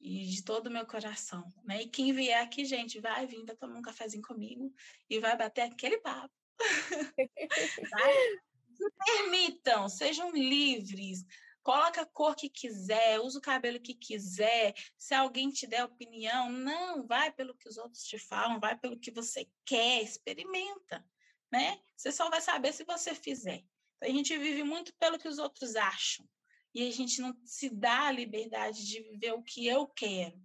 e 0.00 0.24
de 0.24 0.42
todo 0.42 0.68
o 0.68 0.70
meu 0.70 0.86
coração, 0.86 1.44
né? 1.62 1.82
E 1.82 1.88
quem 1.88 2.12
vier 2.12 2.42
aqui, 2.42 2.64
gente, 2.64 2.98
vai 2.98 3.26
vir, 3.26 3.44
vai 3.44 3.54
tomar 3.54 3.78
um 3.78 3.82
cafezinho 3.82 4.22
comigo 4.22 4.72
e 5.08 5.20
vai 5.20 5.36
bater 5.36 5.62
aquele 5.62 5.98
papo. 5.98 6.34
Se 8.76 8.90
permitam, 9.04 9.90
sejam 9.90 10.32
livres, 10.32 11.22
coloca 11.62 12.00
a 12.00 12.06
cor 12.06 12.34
que 12.34 12.48
quiser, 12.48 13.20
usa 13.20 13.38
o 13.38 13.42
cabelo 13.42 13.78
que 13.78 13.94
quiser. 13.94 14.72
Se 14.96 15.12
alguém 15.12 15.50
te 15.50 15.66
der 15.66 15.84
opinião, 15.84 16.50
não, 16.50 17.06
vai 17.06 17.30
pelo 17.30 17.54
que 17.54 17.68
os 17.68 17.76
outros 17.76 18.02
te 18.04 18.18
falam, 18.18 18.58
vai 18.58 18.78
pelo 18.78 18.98
que 18.98 19.10
você 19.10 19.46
quer, 19.66 20.02
experimenta, 20.02 21.04
né? 21.52 21.78
Você 21.94 22.10
só 22.10 22.30
vai 22.30 22.40
saber 22.40 22.72
se 22.72 22.84
você 22.84 23.14
fizer. 23.14 23.62
Então, 23.96 24.08
a 24.08 24.12
gente 24.12 24.38
vive 24.38 24.64
muito 24.64 24.94
pelo 24.94 25.18
que 25.18 25.28
os 25.28 25.36
outros 25.38 25.76
acham 25.76 26.26
e 26.74 26.86
a 26.86 26.92
gente 26.92 27.20
não 27.20 27.34
se 27.44 27.68
dá 27.68 28.06
a 28.06 28.12
liberdade 28.12 28.86
de 28.86 29.02
viver 29.02 29.32
o 29.32 29.42
que 29.42 29.66
eu 29.66 29.86
quero. 29.88 30.40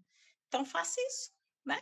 Então, 0.47 0.65
faça 0.65 0.99
isso, 1.01 1.31
né? 1.65 1.81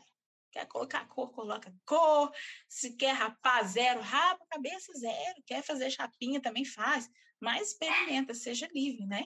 Quer 0.51 0.67
colocar 0.67 1.07
cor, 1.07 1.31
coloca 1.31 1.73
cor. 1.85 2.31
Se 2.69 2.95
quer 2.95 3.13
rapar 3.13 3.67
zero, 3.67 4.01
rapa 4.01 4.45
cabeça 4.49 4.93
zero. 4.93 5.41
Quer 5.45 5.63
fazer 5.63 5.89
chapinha, 5.89 6.41
também 6.41 6.63
faz. 6.63 7.09
Mas 7.39 7.69
experimenta, 7.69 8.33
seja 8.33 8.69
livre, 8.73 9.05
né? 9.05 9.25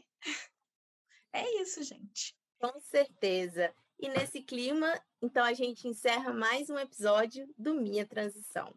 É 1.34 1.62
isso, 1.62 1.84
gente. 1.84 2.36
Com 2.60 2.80
certeza. 2.80 3.73
E 3.99 4.10
nesse 4.10 4.41
clima, 4.41 4.99
então 5.21 5.43
a 5.43 5.53
gente 5.53 5.88
encerra 5.88 6.34
mais 6.34 6.69
um 6.69 6.77
episódio 6.77 7.47
do 7.58 7.75
Minha 7.75 8.06
Transição. 8.06 8.73